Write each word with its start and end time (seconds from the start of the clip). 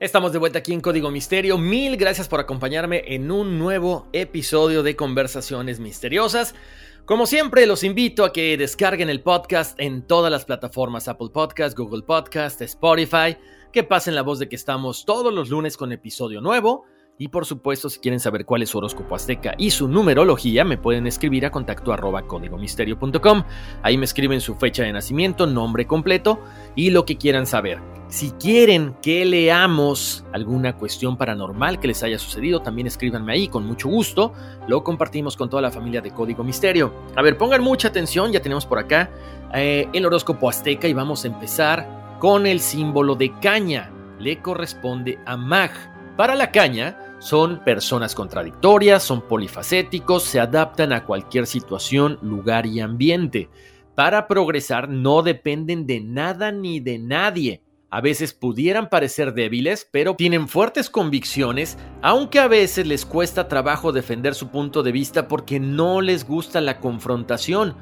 Estamos 0.00 0.32
de 0.32 0.38
vuelta 0.38 0.60
aquí 0.60 0.72
en 0.72 0.80
Código 0.80 1.10
Misterio. 1.10 1.58
Mil 1.58 1.96
gracias 1.96 2.28
por 2.28 2.38
acompañarme 2.38 3.02
en 3.08 3.32
un 3.32 3.58
nuevo 3.58 4.06
episodio 4.12 4.84
de 4.84 4.94
Conversaciones 4.94 5.80
Misteriosas. 5.80 6.54
Como 7.04 7.26
siempre, 7.26 7.66
los 7.66 7.82
invito 7.82 8.24
a 8.24 8.32
que 8.32 8.56
descarguen 8.56 9.10
el 9.10 9.24
podcast 9.24 9.74
en 9.80 10.02
todas 10.02 10.30
las 10.30 10.44
plataformas 10.44 11.08
Apple 11.08 11.30
Podcast, 11.32 11.76
Google 11.76 12.02
Podcast, 12.02 12.62
Spotify, 12.62 13.38
que 13.72 13.82
pasen 13.82 14.14
la 14.14 14.22
voz 14.22 14.38
de 14.38 14.48
que 14.48 14.54
estamos 14.54 15.04
todos 15.04 15.34
los 15.34 15.50
lunes 15.50 15.76
con 15.76 15.90
episodio 15.90 16.40
nuevo. 16.40 16.84
Y 17.20 17.28
por 17.28 17.44
supuesto, 17.46 17.90
si 17.90 17.98
quieren 17.98 18.20
saber 18.20 18.44
cuál 18.44 18.62
es 18.62 18.70
su 18.70 18.78
horóscopo 18.78 19.16
azteca 19.16 19.54
y 19.58 19.72
su 19.72 19.88
numerología, 19.88 20.64
me 20.64 20.78
pueden 20.78 21.08
escribir 21.08 21.44
a 21.44 21.50
contacto 21.50 21.92
arroba 21.92 22.22
códigomisterio.com. 22.22 23.42
Ahí 23.82 23.98
me 23.98 24.04
escriben 24.04 24.40
su 24.40 24.54
fecha 24.54 24.84
de 24.84 24.92
nacimiento, 24.92 25.48
nombre 25.48 25.84
completo 25.88 26.40
y 26.76 26.90
lo 26.90 27.04
que 27.04 27.18
quieran 27.18 27.46
saber. 27.46 27.80
Si 28.06 28.30
quieren 28.30 28.94
que 29.02 29.24
leamos 29.24 30.24
alguna 30.32 30.76
cuestión 30.76 31.16
paranormal 31.16 31.80
que 31.80 31.88
les 31.88 32.04
haya 32.04 32.20
sucedido, 32.20 32.62
también 32.62 32.86
escríbanme 32.86 33.32
ahí 33.32 33.48
con 33.48 33.66
mucho 33.66 33.88
gusto. 33.88 34.32
Lo 34.68 34.84
compartimos 34.84 35.36
con 35.36 35.50
toda 35.50 35.60
la 35.60 35.72
familia 35.72 36.00
de 36.00 36.12
Código 36.12 36.44
Misterio. 36.44 36.94
A 37.16 37.22
ver, 37.22 37.36
pongan 37.36 37.62
mucha 37.62 37.88
atención, 37.88 38.30
ya 38.30 38.40
tenemos 38.40 38.64
por 38.64 38.78
acá 38.78 39.10
eh, 39.52 39.88
el 39.92 40.06
horóscopo 40.06 40.48
azteca 40.48 40.86
y 40.86 40.92
vamos 40.92 41.24
a 41.24 41.28
empezar 41.28 42.16
con 42.20 42.46
el 42.46 42.60
símbolo 42.60 43.16
de 43.16 43.36
caña. 43.40 43.90
Le 44.20 44.40
corresponde 44.40 45.18
a 45.26 45.36
Mag. 45.36 45.72
Para 46.16 46.34
la 46.34 46.50
caña, 46.50 47.07
son 47.18 47.64
personas 47.64 48.14
contradictorias, 48.14 49.02
son 49.02 49.22
polifacéticos, 49.22 50.22
se 50.22 50.40
adaptan 50.40 50.92
a 50.92 51.04
cualquier 51.04 51.46
situación, 51.46 52.18
lugar 52.22 52.66
y 52.66 52.80
ambiente. 52.80 53.48
Para 53.94 54.28
progresar 54.28 54.88
no 54.88 55.22
dependen 55.22 55.86
de 55.86 56.00
nada 56.00 56.52
ni 56.52 56.78
de 56.78 56.98
nadie. 56.98 57.62
A 57.90 58.00
veces 58.00 58.34
pudieran 58.34 58.90
parecer 58.90 59.32
débiles, 59.32 59.88
pero 59.90 60.14
tienen 60.14 60.46
fuertes 60.46 60.90
convicciones, 60.90 61.78
aunque 62.02 62.38
a 62.38 62.46
veces 62.46 62.86
les 62.86 63.06
cuesta 63.06 63.48
trabajo 63.48 63.92
defender 63.92 64.34
su 64.34 64.48
punto 64.48 64.82
de 64.82 64.92
vista 64.92 65.26
porque 65.26 65.58
no 65.58 66.02
les 66.02 66.26
gusta 66.26 66.60
la 66.60 66.80
confrontación. 66.80 67.76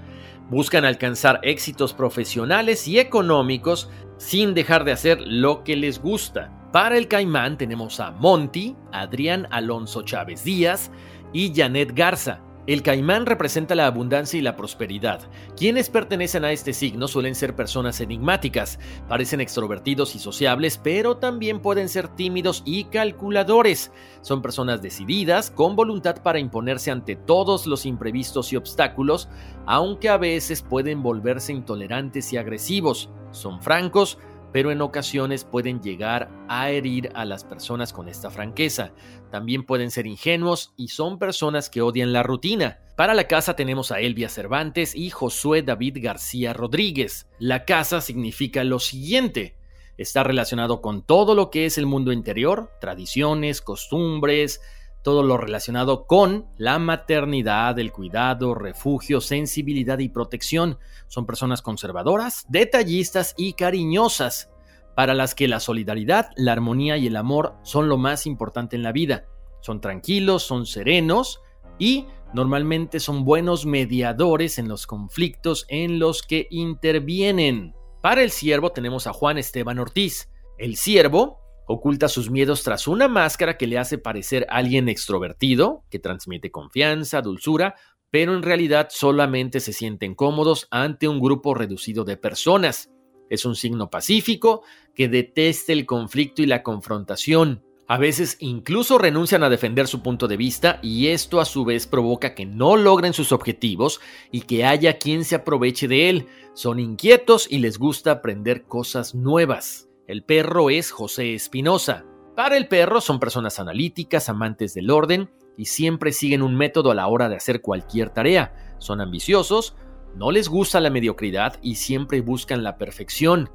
Buscan 0.49 0.85
alcanzar 0.85 1.41
éxitos 1.43 1.93
profesionales 1.93 2.87
y 2.87 3.01
económicos 3.01 3.91
sin 4.17 4.55
dejar 4.55 4.85
de 4.85 4.93
hacer 4.93 5.21
lo 5.21 5.65
que 5.65 5.75
les 5.75 6.01
gusta. 6.01 6.53
Para 6.77 6.99
el 6.99 7.09
Caimán 7.09 7.57
tenemos 7.57 8.01
a 8.01 8.11
Monty, 8.11 8.77
Adrián 8.93 9.49
Alonso 9.51 10.03
Chávez 10.03 10.45
Díaz 10.45 10.91
y 11.33 11.51
Janet 11.57 11.95
Garza. 11.95 12.43
El 12.67 12.83
caimán 12.83 13.25
representa 13.25 13.75
la 13.75 13.87
abundancia 13.87 14.39
y 14.39 14.43
la 14.43 14.57
prosperidad. 14.57 15.23
Quienes 15.57 15.89
pertenecen 15.89 16.45
a 16.45 16.53
este 16.53 16.75
signo 16.75 17.09
suelen 17.09 17.35
ser 17.35 17.57
personas 17.57 18.03
enigmáticas, 18.03 18.79
parecen 19.09 19.41
extrovertidos 19.41 20.15
y 20.17 20.19
sociables, 20.19 20.77
pero 20.77 21.17
también 21.17 21.61
pueden 21.61 21.89
ser 21.89 22.09
tímidos 22.09 22.63
y 22.67 22.85
calculadores. 22.85 23.91
Son 24.21 24.43
personas 24.43 24.83
decididas, 24.83 25.51
con 25.51 25.77
voluntad 25.77 26.23
para 26.23 26.41
imponerse 26.41 26.91
ante 26.91 27.17
todos 27.17 27.67
los 27.67 27.87
imprevistos 27.87 28.53
y 28.53 28.57
obstáculos, 28.57 29.31
aunque 29.65 30.11
a 30.11 30.19
veces 30.19 30.61
pueden 30.61 31.03
volverse 31.03 31.55
intolerantes 31.55 32.35
y 32.35 32.37
agresivos. 32.37 33.09
Son 33.31 33.63
francos, 33.63 34.19
pero 34.53 34.71
en 34.71 34.81
ocasiones 34.81 35.45
pueden 35.45 35.81
llegar 35.81 36.31
a 36.49 36.71
herir 36.71 37.11
a 37.15 37.25
las 37.25 37.45
personas 37.45 37.93
con 37.93 38.09
esta 38.09 38.31
franqueza. 38.31 38.93
También 39.31 39.65
pueden 39.65 39.91
ser 39.91 40.07
ingenuos 40.07 40.73
y 40.77 40.89
son 40.89 41.19
personas 41.19 41.71
que 41.71 41.83
odian 41.83 42.13
la 42.13 42.23
rutina. 42.23 42.81
Para 42.97 43.15
la 43.15 43.29
casa 43.29 43.57
tenemos 43.57 43.93
a 43.93 44.01
Elvia 44.01 44.29
Cervantes 44.29 44.95
y 44.95 45.11
Josué 45.11 45.63
David 45.63 45.99
García 46.01 46.53
Rodríguez. 46.53 47.29
La 47.39 47.65
casa 47.65 48.01
significa 48.01 48.65
lo 48.65 48.79
siguiente. 48.79 49.57
Está 49.99 50.25
relacionado 50.25 50.81
con 50.81 51.03
todo 51.03 51.35
lo 51.35 51.51
que 51.51 51.67
es 51.67 51.79
el 51.79 51.87
mundo 51.87 52.13
interior, 52.13 52.71
tradiciones, 52.81 53.61
costumbres, 53.61 54.61
todo 55.07 55.23
lo 55.23 55.37
relacionado 55.37 56.05
con 56.09 56.49
la 56.57 56.81
maternidad, 56.81 57.79
el 57.79 57.93
cuidado, 57.93 58.57
refugio, 58.57 59.21
sensibilidad 59.21 60.01
y 60.01 60.09
protección. 60.09 60.81
Son 61.07 61.27
personas 61.27 61.63
conservadoras, 61.63 62.45
detallistas 62.49 63.33
y 63.37 63.53
cariñosas, 63.53 64.51
para 64.97 65.15
las 65.15 65.37
que 65.37 65.47
la 65.47 65.61
solidaridad, 65.61 66.31
la 66.35 66.51
armonía 66.51 66.97
y 66.97 67.07
el 67.07 67.15
amor 67.15 67.55
son 67.63 67.89
lo 67.89 67.99
más 67.99 68.27
importante 68.27 68.75
en 68.75 68.83
la 68.83 68.91
vida. 68.91 69.27
Son 69.61 69.81
tranquilos, 69.81 70.43
son 70.43 70.67
serenos 70.67 71.41
y 71.79 72.07
normalmente 72.35 72.99
son 72.99 73.25
buenos 73.25 73.65
mediadores 73.65 74.59
en 74.59 74.67
los 74.67 74.89
conflictos 74.89 75.67
en 75.69 76.01
los 76.01 76.23
que 76.23 76.49
intervienen. 76.51 77.77
Para 78.03 78.25
el 78.25 78.33
siervo 78.33 78.73
tenemos 78.73 79.07
a 79.07 79.13
Juan 79.13 79.39
Esteban 79.39 79.79
Ortiz. 79.79 80.33
El 80.59 80.75
siervo 80.75 81.46
Oculta 81.69 82.09
sus 82.09 82.31
miedos 82.31 82.63
tras 82.63 82.87
una 82.87 83.09
máscara 83.09 83.57
que 83.57 83.67
le 83.67 83.79
hace 83.79 83.99
parecer 83.99 84.47
alguien 84.51 84.89
extrovertido, 84.89 85.85
que 85.91 85.99
transmite 85.99 86.53
confianza, 86.53 87.23
dulzura, 87.23 87.75
pero 88.11 88.37
en 88.37 88.43
realidad 88.45 88.89
solamente 88.91 89.59
se 89.59 89.73
sienten 89.73 90.15
cómodos 90.15 90.69
ante 90.71 91.09
un 91.09 91.21
grupo 91.21 91.55
reducido 91.55 92.05
de 92.05 92.17
personas. 92.17 92.91
Es 93.29 93.45
un 93.45 93.57
signo 93.57 93.91
pacífico 93.91 94.63
que 94.95 95.09
detesta 95.09 95.73
el 95.73 95.87
conflicto 95.87 96.41
y 96.41 96.47
la 96.47 96.63
confrontación. 96.63 97.65
A 97.89 97.99
veces 97.99 98.37
incluso 98.39 98.99
renuncian 98.99 99.43
a 99.43 99.49
defender 99.49 99.89
su 99.89 100.03
punto 100.03 100.29
de 100.29 100.37
vista 100.37 100.79
y 100.83 101.09
esto 101.09 101.41
a 101.41 101.45
su 101.45 101.65
vez 101.65 101.89
provoca 101.89 102.35
que 102.35 102.47
no 102.47 102.77
logren 102.77 103.13
sus 103.13 103.33
objetivos 103.33 104.01
y 104.31 104.43
que 104.43 104.65
haya 104.65 104.99
quien 104.99 105.25
se 105.25 105.35
aproveche 105.35 105.89
de 105.89 106.11
él. 106.11 106.27
Son 106.55 106.79
inquietos 106.79 107.49
y 107.51 107.59
les 107.59 107.79
gusta 107.79 108.13
aprender 108.13 108.65
cosas 108.65 109.15
nuevas. 109.17 109.86
El 110.07 110.23
perro 110.23 110.71
es 110.71 110.93
José 110.93 111.35
Espinosa. 111.35 112.05
Para 112.37 112.57
el 112.57 112.69
perro 112.69 113.01
son 113.01 113.19
personas 113.19 113.59
analíticas, 113.59 114.29
amantes 114.29 114.73
del 114.73 114.91
orden 114.93 115.31
y 115.57 115.65
siempre 115.65 116.13
siguen 116.13 116.43
un 116.43 116.55
método 116.55 116.93
a 116.93 116.95
la 116.95 117.09
hora 117.09 117.29
de 117.29 117.35
hacer 117.35 117.61
cualquier 117.61 118.11
tarea. 118.11 118.77
Son 118.79 119.01
ambiciosos, 119.01 119.75
no 120.15 120.31
les 120.31 120.49
gusta 120.49 120.81
la 120.81 120.91
mediocridad 120.91 121.59
y 121.61 121.75
siempre 121.75 122.21
buscan 122.21 122.63
la 122.63 122.79
perfección. 122.79 123.51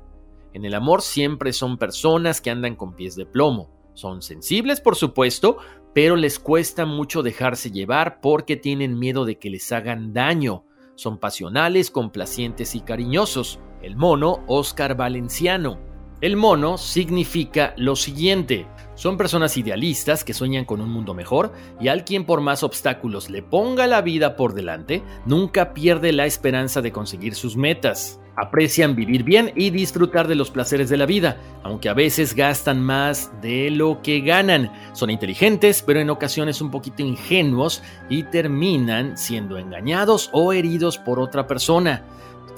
En 0.52 0.66
el 0.66 0.74
amor 0.74 1.02
siempre 1.02 1.54
son 1.54 1.78
personas 1.78 2.42
que 2.42 2.50
andan 2.50 2.76
con 2.76 2.96
pies 2.98 3.16
de 3.16 3.26
plomo. 3.26 3.70
Son 3.94 4.22
sensibles, 4.22 4.82
por 4.82 4.98
supuesto, 4.98 5.58
pero 5.94 6.18
les 6.18 6.38
cuesta 6.38 6.86
mucho 6.86 7.24
dejarse 7.24 7.72
llevar 7.72 8.20
porque 8.20 8.58
tienen 8.58 9.00
miedo 9.00 9.24
de 9.24 9.38
que 9.38 9.50
les 9.50 9.72
hagan 9.72 10.12
daño. 10.12 10.66
Son 10.96 11.18
pasionales, 11.18 11.92
complacientes 11.92 12.76
y 12.76 12.82
cariñosos. 12.82 13.62
El 13.82 13.96
mono, 13.96 14.44
Oscar 14.47 14.97
Valenciano. 14.97 15.91
El 16.22 16.38
mono 16.38 16.78
significa 16.78 17.73
lo 17.78 17.96
siguiente. 17.96 18.68
Son 18.94 19.18
personas 19.18 19.58
idealistas 19.58 20.23
que 20.23 20.35
sueñan 20.35 20.66
con 20.66 20.79
un 20.79 20.91
mundo 20.91 21.16
mejor 21.16 21.52
y 21.79 21.88
al 21.88 22.06
quien 22.06 22.26
por 22.26 22.41
más 22.41 22.62
obstáculos 22.62 23.32
le 23.32 23.41
ponga 23.41 23.88
la 23.88 24.03
vida 24.03 24.35
por 24.35 24.53
delante, 24.53 25.02
nunca 25.26 25.73
pierde 25.73 26.12
la 26.12 26.28
esperanza 26.28 26.84
de 26.84 26.91
conseguir 26.91 27.34
sus 27.34 27.58
metas. 27.58 28.20
Aprecian 28.35 28.96
vivir 28.96 29.23
bien 29.23 29.52
y 29.56 29.72
disfrutar 29.72 30.28
de 30.28 30.35
los 30.35 30.52
placeres 30.52 30.90
de 30.90 30.97
la 30.97 31.08
vida, 31.08 31.38
aunque 31.64 31.90
a 31.90 31.96
veces 31.96 32.35
gastan 32.35 32.79
más 32.84 33.32
de 33.41 33.72
lo 33.72 34.03
que 34.03 34.22
ganan. 34.22 34.72
Son 34.94 35.09
inteligentes, 35.09 35.82
pero 35.82 36.02
en 36.02 36.12
ocasiones 36.12 36.62
un 36.62 36.70
poquito 36.70 37.02
ingenuos 37.02 37.82
y 38.09 38.22
terminan 38.23 39.18
siendo 39.18 39.58
engañados 39.58 40.29
o 40.34 40.53
heridos 40.53 41.00
por 41.00 41.20
otra 41.20 41.47
persona. 41.47 42.03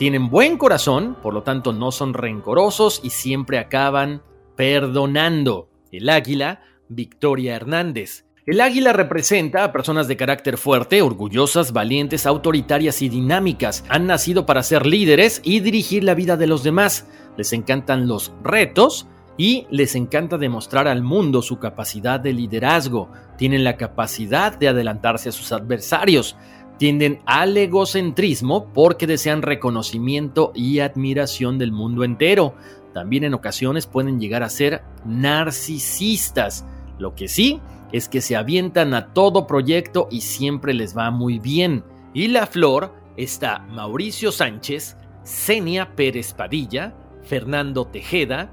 Tienen 0.03 0.29
buen 0.29 0.57
corazón, 0.57 1.15
por 1.23 1.33
lo 1.33 1.43
tanto 1.43 1.71
no 1.71 1.93
son 1.93 2.13
rencorosos 2.13 2.99
y 3.05 3.11
siempre 3.11 3.57
acaban 3.57 4.21
perdonando. 4.57 5.69
El 5.93 6.09
águila 6.09 6.59
Victoria 6.89 7.55
Hernández. 7.55 8.25
El 8.45 8.59
águila 8.59 8.91
representa 8.91 9.63
a 9.63 9.71
personas 9.71 10.09
de 10.09 10.17
carácter 10.17 10.57
fuerte, 10.57 11.01
orgullosas, 11.01 11.71
valientes, 11.71 12.25
autoritarias 12.25 13.01
y 13.01 13.07
dinámicas. 13.07 13.85
Han 13.87 14.05
nacido 14.05 14.45
para 14.45 14.61
ser 14.63 14.85
líderes 14.85 15.39
y 15.41 15.61
dirigir 15.61 16.03
la 16.03 16.15
vida 16.15 16.35
de 16.35 16.47
los 16.47 16.63
demás. 16.63 17.07
Les 17.37 17.53
encantan 17.53 18.05
los 18.05 18.33
retos 18.43 19.07
y 19.37 19.67
les 19.71 19.95
encanta 19.95 20.37
demostrar 20.37 20.89
al 20.89 21.01
mundo 21.01 21.41
su 21.41 21.59
capacidad 21.59 22.19
de 22.19 22.33
liderazgo. 22.33 23.09
Tienen 23.37 23.63
la 23.63 23.77
capacidad 23.77 24.57
de 24.57 24.67
adelantarse 24.67 25.29
a 25.29 25.31
sus 25.31 25.53
adversarios. 25.53 26.35
Tienden 26.77 27.21
al 27.25 27.55
egocentrismo 27.55 28.73
porque 28.73 29.07
desean 29.07 29.41
reconocimiento 29.41 30.51
y 30.55 30.79
admiración 30.79 31.57
del 31.57 31.71
mundo 31.71 32.03
entero. 32.03 32.55
También 32.93 33.23
en 33.23 33.33
ocasiones 33.33 33.87
pueden 33.87 34.19
llegar 34.19 34.43
a 34.43 34.49
ser 34.49 34.83
narcisistas. 35.05 36.65
Lo 36.99 37.15
que 37.15 37.27
sí 37.27 37.59
es 37.91 38.09
que 38.09 38.21
se 38.21 38.35
avientan 38.35 38.93
a 38.93 39.13
todo 39.13 39.47
proyecto 39.47 40.07
y 40.11 40.21
siempre 40.21 40.73
les 40.73 40.97
va 40.97 41.11
muy 41.11 41.39
bien. 41.39 41.83
Y 42.13 42.27
la 42.27 42.47
flor 42.47 42.93
está 43.17 43.59
Mauricio 43.59 44.31
Sánchez, 44.31 44.97
Senia 45.23 45.95
Pérez 45.95 46.33
Padilla, 46.33 46.95
Fernando 47.23 47.85
Tejeda, 47.85 48.51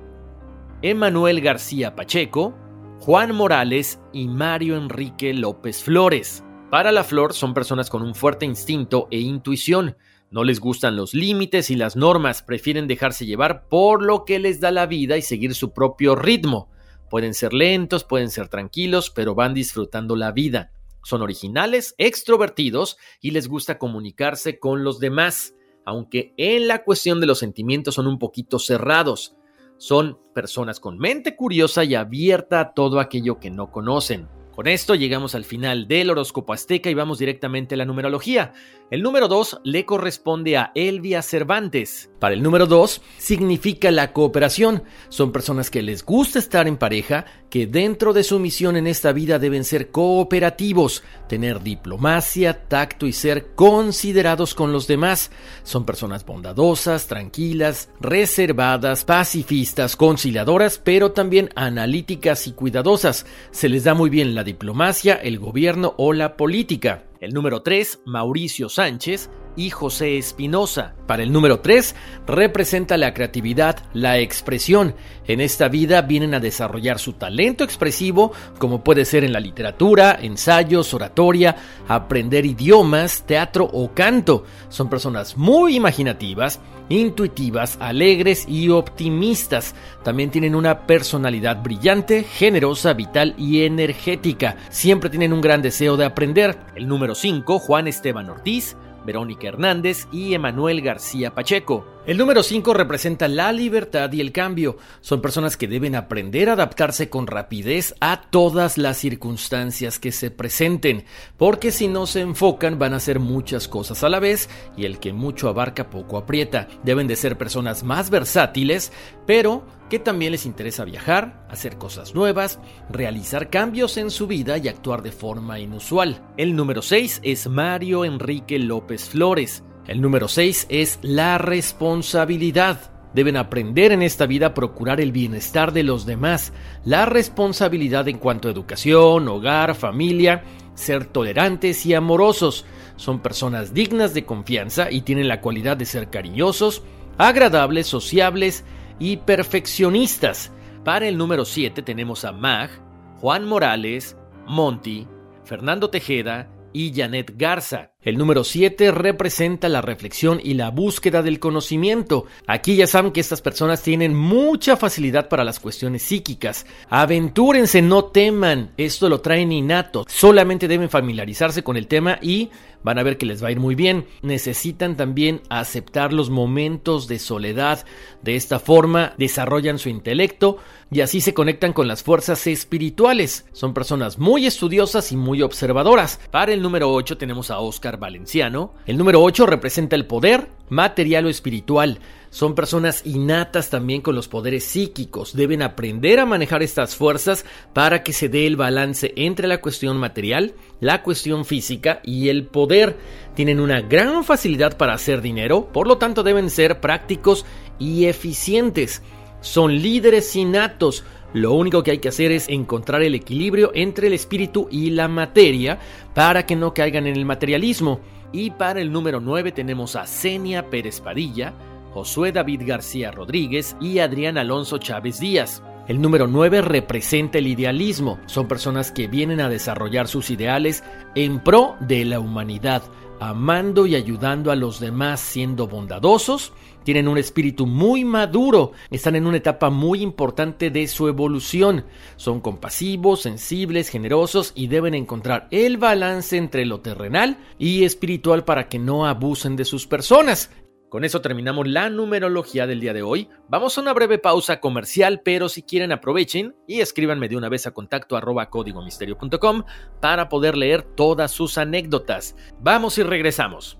Emanuel 0.82 1.40
García 1.40 1.96
Pacheco, 1.96 2.54
Juan 3.00 3.34
Morales 3.34 3.98
y 4.12 4.28
Mario 4.28 4.76
Enrique 4.76 5.32
López 5.32 5.82
Flores. 5.82 6.44
Para 6.70 6.92
la 6.92 7.02
flor 7.02 7.34
son 7.34 7.52
personas 7.52 7.90
con 7.90 8.02
un 8.02 8.14
fuerte 8.14 8.46
instinto 8.46 9.08
e 9.10 9.18
intuición. 9.18 9.96
No 10.30 10.44
les 10.44 10.60
gustan 10.60 10.94
los 10.94 11.14
límites 11.14 11.68
y 11.68 11.74
las 11.74 11.96
normas, 11.96 12.42
prefieren 12.42 12.86
dejarse 12.86 13.26
llevar 13.26 13.66
por 13.66 14.04
lo 14.04 14.24
que 14.24 14.38
les 14.38 14.60
da 14.60 14.70
la 14.70 14.86
vida 14.86 15.16
y 15.16 15.22
seguir 15.22 15.56
su 15.56 15.72
propio 15.72 16.14
ritmo. 16.14 16.70
Pueden 17.10 17.34
ser 17.34 17.52
lentos, 17.54 18.04
pueden 18.04 18.30
ser 18.30 18.46
tranquilos, 18.46 19.10
pero 19.10 19.34
van 19.34 19.52
disfrutando 19.52 20.14
la 20.14 20.30
vida. 20.30 20.70
Son 21.02 21.22
originales, 21.22 21.96
extrovertidos 21.98 22.98
y 23.20 23.32
les 23.32 23.48
gusta 23.48 23.76
comunicarse 23.76 24.60
con 24.60 24.84
los 24.84 25.00
demás, 25.00 25.56
aunque 25.84 26.34
en 26.36 26.68
la 26.68 26.84
cuestión 26.84 27.20
de 27.20 27.26
los 27.26 27.40
sentimientos 27.40 27.96
son 27.96 28.06
un 28.06 28.20
poquito 28.20 28.60
cerrados. 28.60 29.34
Son 29.76 30.20
personas 30.32 30.78
con 30.78 30.98
mente 30.98 31.34
curiosa 31.34 31.82
y 31.82 31.96
abierta 31.96 32.60
a 32.60 32.74
todo 32.74 33.00
aquello 33.00 33.40
que 33.40 33.50
no 33.50 33.72
conocen. 33.72 34.28
Con 34.60 34.68
esto 34.68 34.94
llegamos 34.94 35.34
al 35.34 35.44
final 35.46 35.88
del 35.88 36.10
horóscopo 36.10 36.52
azteca 36.52 36.90
y 36.90 36.94
vamos 36.94 37.18
directamente 37.18 37.76
a 37.76 37.78
la 37.78 37.86
numerología. 37.86 38.52
El 38.90 39.00
número 39.00 39.26
2 39.26 39.62
le 39.64 39.86
corresponde 39.86 40.58
a 40.58 40.70
Elvia 40.74 41.22
Cervantes. 41.22 42.09
Para 42.20 42.34
el 42.34 42.42
número 42.42 42.66
2 42.66 43.00
significa 43.16 43.90
la 43.90 44.12
cooperación. 44.12 44.84
Son 45.08 45.32
personas 45.32 45.70
que 45.70 45.82
les 45.82 46.04
gusta 46.04 46.38
estar 46.38 46.68
en 46.68 46.76
pareja, 46.76 47.24
que 47.48 47.66
dentro 47.66 48.12
de 48.12 48.22
su 48.22 48.38
misión 48.38 48.76
en 48.76 48.86
esta 48.86 49.12
vida 49.12 49.38
deben 49.38 49.64
ser 49.64 49.90
cooperativos, 49.90 51.02
tener 51.28 51.62
diplomacia, 51.62 52.68
tacto 52.68 53.06
y 53.06 53.14
ser 53.14 53.54
considerados 53.54 54.54
con 54.54 54.70
los 54.70 54.86
demás. 54.86 55.30
Son 55.62 55.86
personas 55.86 56.26
bondadosas, 56.26 57.06
tranquilas, 57.06 57.88
reservadas, 58.00 59.06
pacifistas, 59.06 59.96
conciliadoras, 59.96 60.78
pero 60.78 61.12
también 61.12 61.48
analíticas 61.56 62.46
y 62.46 62.52
cuidadosas. 62.52 63.24
Se 63.50 63.70
les 63.70 63.84
da 63.84 63.94
muy 63.94 64.10
bien 64.10 64.34
la 64.34 64.44
diplomacia, 64.44 65.14
el 65.14 65.38
gobierno 65.38 65.94
o 65.96 66.12
la 66.12 66.36
política. 66.36 67.09
El 67.20 67.34
número 67.34 67.60
3, 67.60 68.00
Mauricio 68.06 68.70
Sánchez 68.70 69.28
y 69.54 69.68
José 69.68 70.16
Espinosa. 70.16 70.94
Para 71.06 71.22
el 71.22 71.32
número 71.32 71.60
3, 71.60 71.94
representa 72.26 72.96
la 72.96 73.12
creatividad, 73.12 73.84
la 73.92 74.18
expresión. 74.18 74.94
En 75.26 75.42
esta 75.42 75.68
vida 75.68 76.00
vienen 76.00 76.32
a 76.32 76.40
desarrollar 76.40 76.98
su 76.98 77.14
talento 77.14 77.62
expresivo, 77.62 78.32
como 78.58 78.82
puede 78.82 79.04
ser 79.04 79.22
en 79.22 79.34
la 79.34 79.40
literatura, 79.40 80.18
ensayos, 80.20 80.94
oratoria, 80.94 81.56
aprender 81.88 82.46
idiomas, 82.46 83.24
teatro 83.26 83.68
o 83.70 83.92
canto. 83.92 84.44
Son 84.70 84.88
personas 84.88 85.36
muy 85.36 85.76
imaginativas, 85.76 86.60
intuitivas, 86.88 87.76
alegres 87.80 88.46
y 88.48 88.68
optimistas. 88.68 89.74
También 90.02 90.30
tienen 90.30 90.54
una 90.54 90.86
personalidad 90.86 91.62
brillante, 91.62 92.24
generosa, 92.24 92.92
vital 92.92 93.34
y 93.36 93.62
energética. 93.62 94.56
Siempre 94.70 95.10
tienen 95.10 95.32
un 95.32 95.40
gran 95.40 95.62
deseo 95.62 95.96
de 95.96 96.04
aprender. 96.04 96.58
El 96.74 96.88
número 96.88 97.09
5, 97.14 97.58
Juan 97.58 97.88
Esteban 97.88 98.28
Ortiz, 98.30 98.76
Verónica 99.04 99.48
Hernández 99.48 100.08
y 100.12 100.34
Emanuel 100.34 100.82
García 100.82 101.34
Pacheco. 101.34 101.84
El 102.06 102.16
número 102.16 102.42
5 102.42 102.72
representa 102.72 103.28
la 103.28 103.52
libertad 103.52 104.10
y 104.12 104.22
el 104.22 104.32
cambio. 104.32 104.78
Son 105.02 105.20
personas 105.20 105.58
que 105.58 105.68
deben 105.68 105.94
aprender 105.94 106.48
a 106.48 106.54
adaptarse 106.54 107.10
con 107.10 107.26
rapidez 107.26 107.94
a 108.00 108.22
todas 108.22 108.78
las 108.78 108.96
circunstancias 108.96 109.98
que 109.98 110.10
se 110.10 110.30
presenten, 110.30 111.04
porque 111.36 111.70
si 111.70 111.88
no 111.88 112.06
se 112.06 112.22
enfocan 112.22 112.78
van 112.78 112.94
a 112.94 112.96
hacer 112.96 113.20
muchas 113.20 113.68
cosas 113.68 114.02
a 114.02 114.08
la 114.08 114.18
vez 114.18 114.48
y 114.78 114.86
el 114.86 114.98
que 114.98 115.12
mucho 115.12 115.50
abarca 115.50 115.90
poco 115.90 116.16
aprieta. 116.16 116.68
Deben 116.82 117.06
de 117.06 117.16
ser 117.16 117.36
personas 117.36 117.82
más 117.82 118.08
versátiles, 118.08 118.92
pero 119.26 119.66
que 119.90 119.98
también 119.98 120.32
les 120.32 120.46
interesa 120.46 120.86
viajar, 120.86 121.46
hacer 121.50 121.76
cosas 121.76 122.14
nuevas, 122.14 122.60
realizar 122.88 123.50
cambios 123.50 123.98
en 123.98 124.10
su 124.10 124.26
vida 124.26 124.56
y 124.56 124.68
actuar 124.68 125.02
de 125.02 125.12
forma 125.12 125.58
inusual. 125.58 126.22
El 126.38 126.56
número 126.56 126.80
6 126.80 127.20
es 127.24 127.46
Mario 127.46 128.06
Enrique 128.06 128.58
López 128.58 129.10
Flores. 129.10 129.64
El 129.90 130.00
número 130.00 130.28
6 130.28 130.68
es 130.68 131.00
la 131.02 131.36
responsabilidad. 131.36 132.92
Deben 133.12 133.36
aprender 133.36 133.90
en 133.90 134.02
esta 134.02 134.26
vida 134.26 134.46
a 134.46 134.54
procurar 134.54 135.00
el 135.00 135.10
bienestar 135.10 135.72
de 135.72 135.82
los 135.82 136.06
demás, 136.06 136.52
la 136.84 137.06
responsabilidad 137.06 138.06
en 138.06 138.18
cuanto 138.18 138.46
a 138.46 138.52
educación, 138.52 139.26
hogar, 139.26 139.74
familia, 139.74 140.44
ser 140.76 141.06
tolerantes 141.06 141.84
y 141.86 141.94
amorosos. 141.94 142.66
Son 142.94 143.18
personas 143.18 143.74
dignas 143.74 144.14
de 144.14 144.24
confianza 144.24 144.92
y 144.92 145.00
tienen 145.00 145.26
la 145.26 145.40
cualidad 145.40 145.76
de 145.76 145.86
ser 145.86 146.08
cariñosos, 146.08 146.84
agradables, 147.18 147.88
sociables 147.88 148.64
y 149.00 149.16
perfeccionistas. 149.16 150.52
Para 150.84 151.08
el 151.08 151.18
número 151.18 151.44
7 151.44 151.82
tenemos 151.82 152.24
a 152.24 152.30
Mag, 152.30 152.70
Juan 153.18 153.44
Morales, 153.44 154.16
Monty, 154.46 155.08
Fernando 155.42 155.90
Tejeda 155.90 156.48
y 156.72 156.92
Janet 156.94 157.32
Garza. 157.36 157.89
El 158.02 158.16
número 158.16 158.44
7 158.44 158.92
representa 158.92 159.68
la 159.68 159.82
reflexión 159.82 160.40
y 160.42 160.54
la 160.54 160.70
búsqueda 160.70 161.22
del 161.22 161.38
conocimiento. 161.38 162.24
Aquí 162.46 162.74
ya 162.74 162.86
saben 162.86 163.12
que 163.12 163.20
estas 163.20 163.42
personas 163.42 163.82
tienen 163.82 164.14
mucha 164.14 164.78
facilidad 164.78 165.28
para 165.28 165.44
las 165.44 165.60
cuestiones 165.60 166.00
psíquicas. 166.00 166.64
Aventúrense, 166.88 167.82
no 167.82 168.06
teman, 168.06 168.70
esto 168.78 169.10
lo 169.10 169.20
traen 169.20 169.52
innato. 169.52 170.06
Solamente 170.08 170.66
deben 170.66 170.88
familiarizarse 170.88 171.62
con 171.62 171.76
el 171.76 171.88
tema 171.88 172.18
y 172.22 172.48
van 172.82 172.98
a 172.98 173.02
ver 173.02 173.18
que 173.18 173.26
les 173.26 173.44
va 173.44 173.48
a 173.48 173.52
ir 173.52 173.60
muy 173.60 173.74
bien. 173.74 174.06
Necesitan 174.22 174.96
también 174.96 175.42
aceptar 175.50 176.14
los 176.14 176.30
momentos 176.30 177.06
de 177.06 177.18
soledad. 177.18 177.84
De 178.22 178.34
esta 178.34 178.60
forma 178.60 179.12
desarrollan 179.18 179.78
su 179.78 179.90
intelecto 179.90 180.56
y 180.90 181.02
así 181.02 181.20
se 181.20 181.34
conectan 181.34 181.74
con 181.74 181.86
las 181.86 182.02
fuerzas 182.02 182.46
espirituales. 182.46 183.44
Son 183.52 183.74
personas 183.74 184.18
muy 184.18 184.46
estudiosas 184.46 185.12
y 185.12 185.16
muy 185.16 185.42
observadoras. 185.42 186.18
Para 186.30 186.54
el 186.54 186.62
número 186.62 186.90
8 186.92 187.18
tenemos 187.18 187.50
a 187.50 187.60
Oscar 187.60 187.89
Valenciano. 187.96 188.74
El 188.86 188.98
número 188.98 189.22
8 189.22 189.46
representa 189.46 189.96
el 189.96 190.06
poder 190.06 190.48
material 190.68 191.26
o 191.26 191.28
espiritual. 191.28 191.98
Son 192.30 192.54
personas 192.54 193.04
innatas 193.04 193.70
también 193.70 194.02
con 194.02 194.14
los 194.14 194.28
poderes 194.28 194.64
psíquicos. 194.64 195.34
Deben 195.34 195.62
aprender 195.62 196.20
a 196.20 196.26
manejar 196.26 196.62
estas 196.62 196.94
fuerzas 196.94 197.44
para 197.72 198.02
que 198.02 198.12
se 198.12 198.28
dé 198.28 198.46
el 198.46 198.56
balance 198.56 199.12
entre 199.16 199.48
la 199.48 199.60
cuestión 199.60 199.96
material, 199.96 200.54
la 200.80 201.02
cuestión 201.02 201.44
física 201.44 202.00
y 202.04 202.28
el 202.28 202.46
poder. 202.46 202.96
Tienen 203.34 203.58
una 203.58 203.80
gran 203.80 204.24
facilidad 204.24 204.76
para 204.76 204.94
hacer 204.94 205.22
dinero, 205.22 205.68
por 205.72 205.88
lo 205.88 205.98
tanto 205.98 206.22
deben 206.22 206.50
ser 206.50 206.80
prácticos 206.80 207.44
y 207.78 208.06
eficientes. 208.06 209.02
Son 209.40 209.74
líderes 209.80 210.36
innatos. 210.36 211.04
Lo 211.32 211.52
único 211.52 211.82
que 211.82 211.92
hay 211.92 211.98
que 211.98 212.08
hacer 212.08 212.32
es 212.32 212.48
encontrar 212.48 213.02
el 213.02 213.14
equilibrio 213.14 213.70
entre 213.74 214.08
el 214.08 214.14
espíritu 214.14 214.66
y 214.70 214.90
la 214.90 215.06
materia 215.06 215.78
para 216.12 216.44
que 216.44 216.56
no 216.56 216.74
caigan 216.74 217.06
en 217.06 217.16
el 217.16 217.24
materialismo. 217.24 218.00
Y 218.32 218.50
para 218.50 218.80
el 218.80 218.90
número 218.90 219.20
9 219.20 219.52
tenemos 219.52 219.94
a 219.94 220.06
Senia 220.06 220.70
Pérez 220.70 221.00
Padilla, 221.00 221.54
Josué 221.92 222.32
David 222.32 222.62
García 222.64 223.12
Rodríguez 223.12 223.76
y 223.80 224.00
Adrián 224.00 224.38
Alonso 224.38 224.78
Chávez 224.78 225.20
Díaz. 225.20 225.62
El 225.90 226.00
número 226.00 226.28
9 226.28 226.60
representa 226.60 227.38
el 227.38 227.48
idealismo. 227.48 228.20
Son 228.26 228.46
personas 228.46 228.92
que 228.92 229.08
vienen 229.08 229.40
a 229.40 229.48
desarrollar 229.48 230.06
sus 230.06 230.30
ideales 230.30 230.84
en 231.16 231.42
pro 231.42 231.74
de 231.80 232.04
la 232.04 232.20
humanidad, 232.20 232.84
amando 233.18 233.86
y 233.86 233.96
ayudando 233.96 234.52
a 234.52 234.54
los 234.54 234.78
demás, 234.78 235.18
siendo 235.18 235.66
bondadosos. 235.66 236.52
Tienen 236.84 237.08
un 237.08 237.18
espíritu 237.18 237.66
muy 237.66 238.04
maduro, 238.04 238.70
están 238.92 239.16
en 239.16 239.26
una 239.26 239.38
etapa 239.38 239.68
muy 239.68 240.00
importante 240.00 240.70
de 240.70 240.86
su 240.86 241.08
evolución. 241.08 241.84
Son 242.14 242.40
compasivos, 242.40 243.22
sensibles, 243.22 243.88
generosos 243.88 244.52
y 244.54 244.68
deben 244.68 244.94
encontrar 244.94 245.48
el 245.50 245.76
balance 245.76 246.36
entre 246.36 246.66
lo 246.66 246.82
terrenal 246.82 247.38
y 247.58 247.82
espiritual 247.82 248.44
para 248.44 248.68
que 248.68 248.78
no 248.78 249.06
abusen 249.06 249.56
de 249.56 249.64
sus 249.64 249.88
personas. 249.88 250.50
Con 250.90 251.04
eso 251.04 251.20
terminamos 251.20 251.68
la 251.68 251.88
numerología 251.88 252.66
del 252.66 252.80
día 252.80 252.92
de 252.92 253.02
hoy. 253.02 253.28
Vamos 253.48 253.78
a 253.78 253.80
una 253.80 253.92
breve 253.92 254.18
pausa 254.18 254.58
comercial, 254.58 255.22
pero 255.24 255.48
si 255.48 255.62
quieren 255.62 255.92
aprovechen 255.92 256.56
y 256.66 256.80
escríbanme 256.80 257.28
de 257.28 257.36
una 257.36 257.48
vez 257.48 257.68
a 257.68 257.70
contacto 257.70 258.16
arroba 258.16 258.50
códigomisterio.com 258.50 259.62
para 260.00 260.28
poder 260.28 260.56
leer 260.56 260.82
todas 260.82 261.30
sus 261.30 261.58
anécdotas. 261.58 262.34
Vamos 262.60 262.98
y 262.98 263.04
regresamos. 263.04 263.79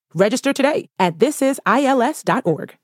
Register 0.13 0.53
today 0.53 0.89
at 0.97 1.17
thisisils.org. 1.17 2.81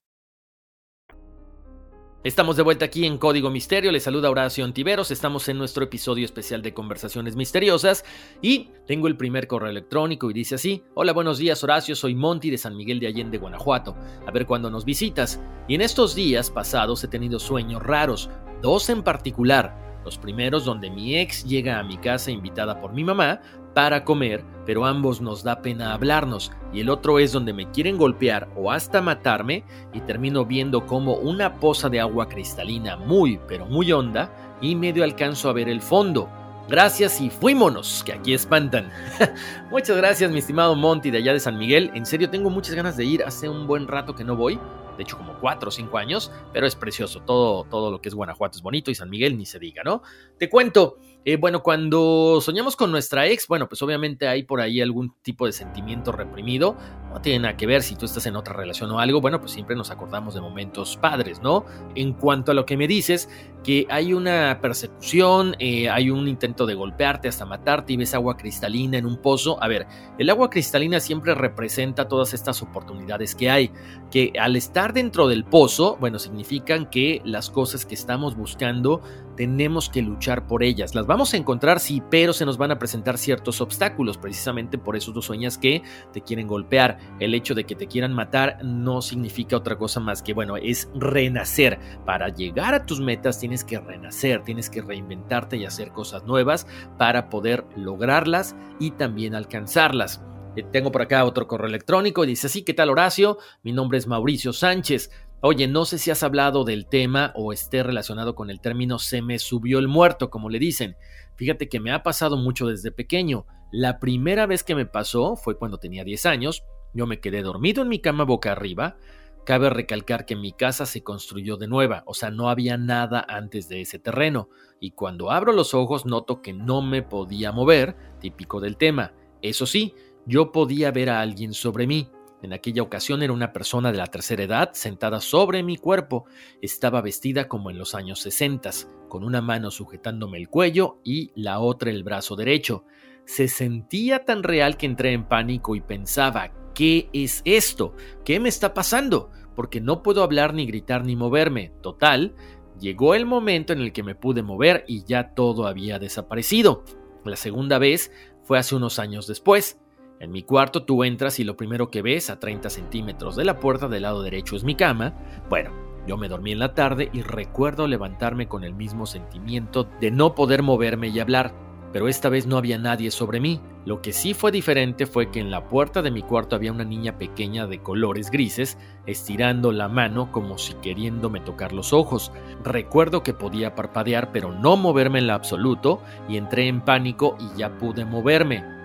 Estamos 2.23 2.57
de 2.57 2.63
vuelta 2.63 2.83
aquí 2.83 3.05
en 3.05 3.19
Código 3.19 3.49
Misterio, 3.49 3.89
les 3.89 4.03
saluda 4.03 4.29
Horacio 4.29 4.65
Antiveros, 4.65 5.11
estamos 5.11 5.47
en 5.47 5.57
nuestro 5.57 5.85
episodio 5.85 6.25
especial 6.25 6.61
de 6.61 6.73
Conversaciones 6.73 7.37
Misteriosas 7.37 8.03
y 8.41 8.69
tengo 8.85 9.07
el 9.07 9.15
primer 9.15 9.47
correo 9.47 9.69
electrónico 9.69 10.29
y 10.29 10.33
dice 10.33 10.55
así, 10.55 10.83
hola 10.95 11.13
buenos 11.13 11.37
días 11.37 11.63
Horacio, 11.63 11.95
soy 11.95 12.15
Monty 12.15 12.49
de 12.49 12.57
San 12.57 12.75
Miguel 12.75 12.99
de 12.99 13.07
Allende, 13.07 13.37
Guanajuato, 13.37 13.95
a 14.25 14.31
ver 14.31 14.45
cuándo 14.45 14.69
nos 14.69 14.83
visitas. 14.83 15.39
Y 15.69 15.75
en 15.75 15.81
estos 15.81 16.15
días 16.15 16.49
pasados 16.49 17.01
he 17.01 17.07
tenido 17.07 17.39
sueños 17.39 17.81
raros, 17.81 18.29
dos 18.61 18.89
en 18.89 19.03
particular, 19.03 20.01
los 20.03 20.17
primeros 20.17 20.65
donde 20.65 20.89
mi 20.89 21.17
ex 21.17 21.45
llega 21.45 21.79
a 21.79 21.83
mi 21.83 21.97
casa 21.97 22.31
invitada 22.31 22.81
por 22.81 22.93
mi 22.93 23.05
mamá 23.05 23.41
para 23.77 24.03
comer, 24.03 24.43
pero 24.65 24.87
ambos 24.87 25.21
nos 25.21 25.43
da 25.43 25.61
pena 25.61 25.93
hablarnos, 25.93 26.51
y 26.73 26.79
el 26.79 26.89
otro 26.89 27.19
es 27.19 27.31
donde 27.31 27.53
me 27.53 27.69
quieren 27.69 27.95
golpear 27.95 28.49
o 28.55 28.71
hasta 28.71 29.03
matarme 29.03 29.63
y 29.93 29.99
termino 29.99 30.45
viendo 30.45 30.87
como 30.87 31.13
una 31.13 31.59
poza 31.59 31.87
de 31.87 31.99
agua 31.99 32.27
cristalina 32.27 32.97
muy, 32.97 33.39
pero 33.47 33.67
muy 33.67 33.91
honda 33.91 34.31
y 34.61 34.73
medio 34.73 35.03
alcanzo 35.03 35.47
a 35.47 35.53
ver 35.53 35.69
el 35.69 35.83
fondo. 35.83 36.27
Gracias 36.67 37.21
y 37.21 37.29
fuímonos, 37.29 38.01
que 38.03 38.13
aquí 38.13 38.33
espantan. 38.33 38.89
Muchas 39.69 39.95
gracias, 39.95 40.31
mi 40.31 40.39
estimado 40.39 40.75
Monty 40.75 41.11
de 41.11 41.19
allá 41.19 41.33
de 41.33 41.39
San 41.39 41.59
Miguel. 41.59 41.91
En 41.93 42.07
serio, 42.07 42.31
tengo 42.31 42.49
muchas 42.49 42.73
ganas 42.73 42.97
de 42.97 43.05
ir. 43.05 43.23
Hace 43.23 43.47
un 43.47 43.67
buen 43.67 43.87
rato 43.87 44.15
que 44.15 44.23
no 44.23 44.35
voy 44.35 44.59
de 44.97 45.03
hecho 45.03 45.17
como 45.17 45.39
cuatro 45.39 45.69
o 45.69 45.71
cinco 45.71 45.97
años, 45.97 46.31
pero 46.51 46.67
es 46.67 46.75
precioso, 46.75 47.21
todo, 47.21 47.63
todo 47.65 47.91
lo 47.91 48.01
que 48.01 48.09
es 48.09 48.15
Guanajuato 48.15 48.57
es 48.57 48.63
bonito 48.63 48.91
y 48.91 48.95
San 48.95 49.09
Miguel 49.09 49.37
ni 49.37 49.45
se 49.45 49.59
diga, 49.59 49.83
¿no? 49.83 50.01
Te 50.37 50.49
cuento, 50.49 50.97
eh, 51.29 51.35
bueno, 51.35 51.61
cuando 51.61 52.39
soñamos 52.41 52.77
con 52.77 52.89
nuestra 52.89 53.27
ex, 53.27 53.47
bueno, 53.49 53.67
pues 53.67 53.81
obviamente 53.81 54.29
hay 54.29 54.43
por 54.43 54.61
ahí 54.61 54.79
algún 54.79 55.13
tipo 55.21 55.45
de 55.45 55.51
sentimiento 55.51 56.13
reprimido. 56.13 56.77
No 57.09 57.19
tiene 57.19 57.39
nada 57.39 57.57
que 57.57 57.67
ver 57.67 57.83
si 57.83 57.97
tú 57.97 58.05
estás 58.05 58.25
en 58.27 58.37
otra 58.37 58.53
relación 58.53 58.89
o 58.91 58.99
algo. 58.99 59.19
Bueno, 59.19 59.41
pues 59.41 59.51
siempre 59.51 59.75
nos 59.75 59.91
acordamos 59.91 60.35
de 60.35 60.41
momentos 60.41 60.95
padres, 60.95 61.41
¿no? 61.41 61.65
En 61.95 62.13
cuanto 62.13 62.51
a 62.51 62.55
lo 62.55 62.65
que 62.65 62.77
me 62.77 62.87
dices, 62.87 63.29
que 63.61 63.85
hay 63.89 64.13
una 64.13 64.59
persecución, 64.61 65.57
eh, 65.59 65.89
hay 65.89 66.11
un 66.11 66.29
intento 66.29 66.65
de 66.65 66.75
golpearte 66.75 67.27
hasta 67.27 67.45
matarte 67.45 67.91
y 67.91 67.97
ves 67.97 68.13
agua 68.13 68.37
cristalina 68.37 68.97
en 68.97 69.05
un 69.05 69.17
pozo. 69.21 69.61
A 69.61 69.67
ver, 69.67 69.85
el 70.17 70.29
agua 70.29 70.49
cristalina 70.49 71.01
siempre 71.01 71.35
representa 71.35 72.07
todas 72.07 72.33
estas 72.33 72.61
oportunidades 72.61 73.35
que 73.35 73.49
hay, 73.49 73.71
que 74.11 74.31
al 74.39 74.55
estar 74.55 74.86
dentro 74.93 75.27
del 75.27 75.43
pozo, 75.43 75.97
bueno, 75.99 76.19
significan 76.19 76.89
que 76.89 77.21
las 77.25 77.49
cosas 77.49 77.85
que 77.85 77.95
estamos 77.95 78.35
buscando 78.35 79.01
tenemos 79.35 79.89
que 79.89 80.01
luchar 80.01 80.47
por 80.47 80.63
ellas. 80.63 80.95
Las 80.95 81.05
vamos 81.05 81.33
a 81.33 81.37
encontrar, 81.37 81.79
sí, 81.79 82.01
pero 82.09 82.33
se 82.33 82.45
nos 82.45 82.57
van 82.57 82.71
a 82.71 82.79
presentar 82.79 83.17
ciertos 83.17 83.61
obstáculos. 83.61 84.17
Precisamente 84.17 84.77
por 84.77 84.95
eso 84.95 85.13
tú 85.13 85.21
sueñas 85.21 85.57
que 85.57 85.83
te 86.11 86.21
quieren 86.21 86.47
golpear. 86.47 86.97
El 87.19 87.33
hecho 87.35 87.53
de 87.55 87.63
que 87.63 87.75
te 87.75 87.87
quieran 87.87 88.13
matar 88.13 88.57
no 88.63 89.01
significa 89.01 89.55
otra 89.55 89.77
cosa 89.77 89.99
más 89.99 90.21
que, 90.21 90.33
bueno, 90.33 90.57
es 90.57 90.89
renacer. 90.95 91.79
Para 92.05 92.29
llegar 92.29 92.73
a 92.73 92.85
tus 92.85 92.99
metas 92.99 93.39
tienes 93.39 93.63
que 93.63 93.79
renacer, 93.79 94.43
tienes 94.43 94.69
que 94.69 94.81
reinventarte 94.81 95.57
y 95.57 95.65
hacer 95.65 95.91
cosas 95.91 96.23
nuevas 96.25 96.67
para 96.97 97.29
poder 97.29 97.65
lograrlas 97.75 98.55
y 98.79 98.91
también 98.91 99.35
alcanzarlas. 99.35 100.21
Eh, 100.57 100.65
tengo 100.71 100.91
por 100.91 101.03
acá 101.03 101.23
otro 101.23 101.47
correo 101.47 101.67
electrónico. 101.67 102.25
Dice 102.25 102.47
así, 102.47 102.63
¿qué 102.63 102.73
tal 102.73 102.89
Horacio? 102.89 103.37
Mi 103.61 103.71
nombre 103.73 103.99
es 103.99 104.07
Mauricio 104.07 104.53
Sánchez. 104.53 105.11
Oye, 105.39 105.67
no 105.67 105.85
sé 105.85 105.99
si 105.99 106.09
has 106.09 106.23
hablado 106.23 106.63
del 106.63 106.87
tema 106.87 107.31
o 107.35 107.53
esté 107.53 107.83
relacionado 107.83 108.33
con 108.33 108.49
el 108.49 108.59
término 108.59 108.97
se 108.97 109.21
me 109.21 109.37
subió 109.37 109.77
el 109.77 109.87
muerto, 109.87 110.31
como 110.31 110.49
le 110.49 110.57
dicen. 110.57 110.97
Fíjate 111.35 111.69
que 111.69 111.79
me 111.79 111.91
ha 111.91 112.01
pasado 112.01 112.37
mucho 112.37 112.65
desde 112.65 112.91
pequeño. 112.91 113.45
La 113.71 113.99
primera 113.99 114.47
vez 114.47 114.63
que 114.63 114.73
me 114.73 114.87
pasó 114.87 115.35
fue 115.35 115.59
cuando 115.59 115.77
tenía 115.77 116.03
10 116.03 116.25
años. 116.25 116.63
Yo 116.91 117.05
me 117.05 117.19
quedé 117.19 117.43
dormido 117.43 117.83
en 117.83 117.89
mi 117.89 117.99
cama 117.99 118.23
boca 118.23 118.51
arriba. 118.51 118.97
Cabe 119.45 119.69
recalcar 119.69 120.25
que 120.25 120.35
mi 120.35 120.53
casa 120.53 120.87
se 120.87 121.03
construyó 121.03 121.57
de 121.57 121.67
nueva, 121.67 122.03
o 122.05 122.13
sea, 122.13 122.31
no 122.31 122.49
había 122.49 122.77
nada 122.77 123.23
antes 123.29 123.69
de 123.69 123.81
ese 123.81 123.99
terreno. 123.99 124.49
Y 124.79 124.91
cuando 124.91 125.29
abro 125.29 125.53
los 125.53 125.75
ojos 125.75 126.07
noto 126.07 126.41
que 126.41 126.51
no 126.51 126.81
me 126.81 127.03
podía 127.03 127.51
mover, 127.51 127.95
típico 128.19 128.59
del 128.59 128.75
tema. 128.75 129.13
Eso 129.41 129.65
sí, 129.65 129.93
yo 130.27 130.51
podía 130.51 130.91
ver 130.91 131.09
a 131.09 131.21
alguien 131.21 131.53
sobre 131.53 131.87
mí. 131.87 132.09
En 132.43 132.53
aquella 132.53 132.83
ocasión 132.83 133.23
era 133.23 133.33
una 133.33 133.53
persona 133.53 133.91
de 133.91 133.97
la 133.97 134.07
tercera 134.07 134.43
edad 134.43 134.69
sentada 134.73 135.21
sobre 135.21 135.63
mi 135.63 135.77
cuerpo. 135.77 136.25
Estaba 136.61 137.01
vestida 137.01 137.47
como 137.47 137.71
en 137.71 137.79
los 137.79 137.95
años 137.95 138.19
60, 138.19 138.69
con 139.07 139.23
una 139.23 139.41
mano 139.41 139.71
sujetándome 139.71 140.37
el 140.37 140.49
cuello 140.49 140.99
y 141.03 141.31
la 141.33 141.59
otra 141.59 141.89
el 141.89 142.03
brazo 142.03 142.35
derecho. 142.35 142.83
Se 143.25 143.47
sentía 143.47 144.25
tan 144.25 144.43
real 144.43 144.77
que 144.77 144.85
entré 144.85 145.13
en 145.13 145.27
pánico 145.27 145.75
y 145.75 145.81
pensaba, 145.81 146.51
¿qué 146.75 147.09
es 147.13 147.41
esto? 147.45 147.95
¿Qué 148.23 148.39
me 148.39 148.49
está 148.49 148.73
pasando? 148.73 149.31
Porque 149.55 149.81
no 149.81 150.03
puedo 150.03 150.23
hablar 150.23 150.53
ni 150.53 150.67
gritar 150.67 151.05
ni 151.05 151.15
moverme. 151.15 151.71
Total, 151.81 152.35
llegó 152.79 153.15
el 153.15 153.25
momento 153.25 153.73
en 153.73 153.79
el 153.79 153.93
que 153.93 154.03
me 154.03 154.13
pude 154.13 154.43
mover 154.43 154.83
y 154.87 155.03
ya 155.05 155.33
todo 155.33 155.65
había 155.65 155.99
desaparecido. 155.99 156.83
La 157.25 157.35
segunda 157.35 157.79
vez 157.79 158.11
fue 158.43 158.59
hace 158.59 158.75
unos 158.75 158.99
años 158.99 159.25
después. 159.25 159.79
En 160.19 160.31
mi 160.31 160.41
cuarto 160.43 160.83
tú 160.83 161.03
entras 161.03 161.39
y 161.39 161.43
lo 161.43 161.55
primero 161.55 161.91
que 161.91 162.01
ves 162.01 162.29
a 162.29 162.39
30 162.39 162.69
centímetros 162.69 163.35
de 163.35 163.45
la 163.45 163.59
puerta 163.59 163.87
del 163.87 164.03
lado 164.03 164.23
derecho 164.23 164.55
es 164.55 164.63
mi 164.63 164.75
cama. 164.75 165.13
Bueno, 165.47 165.71
yo 166.07 166.17
me 166.17 166.27
dormí 166.27 166.53
en 166.53 166.59
la 166.59 166.73
tarde 166.73 167.09
y 167.13 167.21
recuerdo 167.21 167.85
levantarme 167.85 168.47
con 168.47 168.63
el 168.63 168.73
mismo 168.73 169.05
sentimiento 169.05 169.87
de 170.01 170.09
no 170.09 170.33
poder 170.33 170.63
moverme 170.63 171.09
y 171.09 171.19
hablar, 171.19 171.53
pero 171.93 172.07
esta 172.07 172.29
vez 172.29 172.47
no 172.47 172.57
había 172.57 172.79
nadie 172.79 173.11
sobre 173.11 173.39
mí. 173.39 173.61
Lo 173.85 174.01
que 174.01 174.11
sí 174.11 174.33
fue 174.33 174.51
diferente 174.51 175.05
fue 175.05 175.29
que 175.31 175.39
en 175.39 175.51
la 175.51 175.67
puerta 175.67 176.01
de 176.01 176.11
mi 176.11 176.23
cuarto 176.23 176.55
había 176.55 176.71
una 176.71 176.83
niña 176.83 177.17
pequeña 177.17 177.67
de 177.67 177.81
colores 177.81 178.31
grises, 178.31 178.77
estirando 179.05 179.71
la 179.71 179.87
mano 179.87 180.31
como 180.31 180.57
si 180.57 180.73
queriéndome 180.75 181.41
tocar 181.41 181.73
los 181.73 181.93
ojos. 181.93 182.31
Recuerdo 182.63 183.21
que 183.21 183.33
podía 183.33 183.75
parpadear 183.75 184.31
pero 184.31 184.51
no 184.51 184.77
moverme 184.77 185.19
en 185.19 185.27
lo 185.27 185.33
absoluto 185.33 186.01
y 186.27 186.37
entré 186.37 186.67
en 186.67 186.81
pánico 186.81 187.37
y 187.39 187.57
ya 187.57 187.77
pude 187.77 188.03
moverme. 188.03 188.76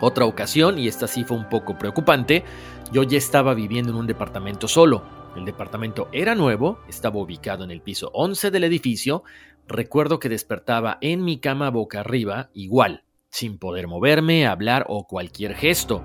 Otra 0.00 0.26
ocasión, 0.26 0.78
y 0.78 0.86
esta 0.86 1.08
sí 1.08 1.24
fue 1.24 1.36
un 1.36 1.48
poco 1.48 1.76
preocupante, 1.76 2.44
yo 2.92 3.02
ya 3.02 3.18
estaba 3.18 3.54
viviendo 3.54 3.90
en 3.90 3.98
un 3.98 4.06
departamento 4.06 4.68
solo. 4.68 5.02
El 5.36 5.44
departamento 5.44 6.08
era 6.12 6.34
nuevo, 6.34 6.80
estaba 6.88 7.18
ubicado 7.18 7.64
en 7.64 7.70
el 7.70 7.82
piso 7.82 8.10
11 8.14 8.50
del 8.50 8.64
edificio. 8.64 9.24
Recuerdo 9.66 10.18
que 10.18 10.28
despertaba 10.28 10.98
en 11.00 11.24
mi 11.24 11.38
cama 11.38 11.70
boca 11.70 12.00
arriba, 12.00 12.50
igual, 12.54 13.04
sin 13.28 13.58
poder 13.58 13.88
moverme, 13.88 14.46
hablar 14.46 14.86
o 14.88 15.06
cualquier 15.06 15.54
gesto. 15.54 16.02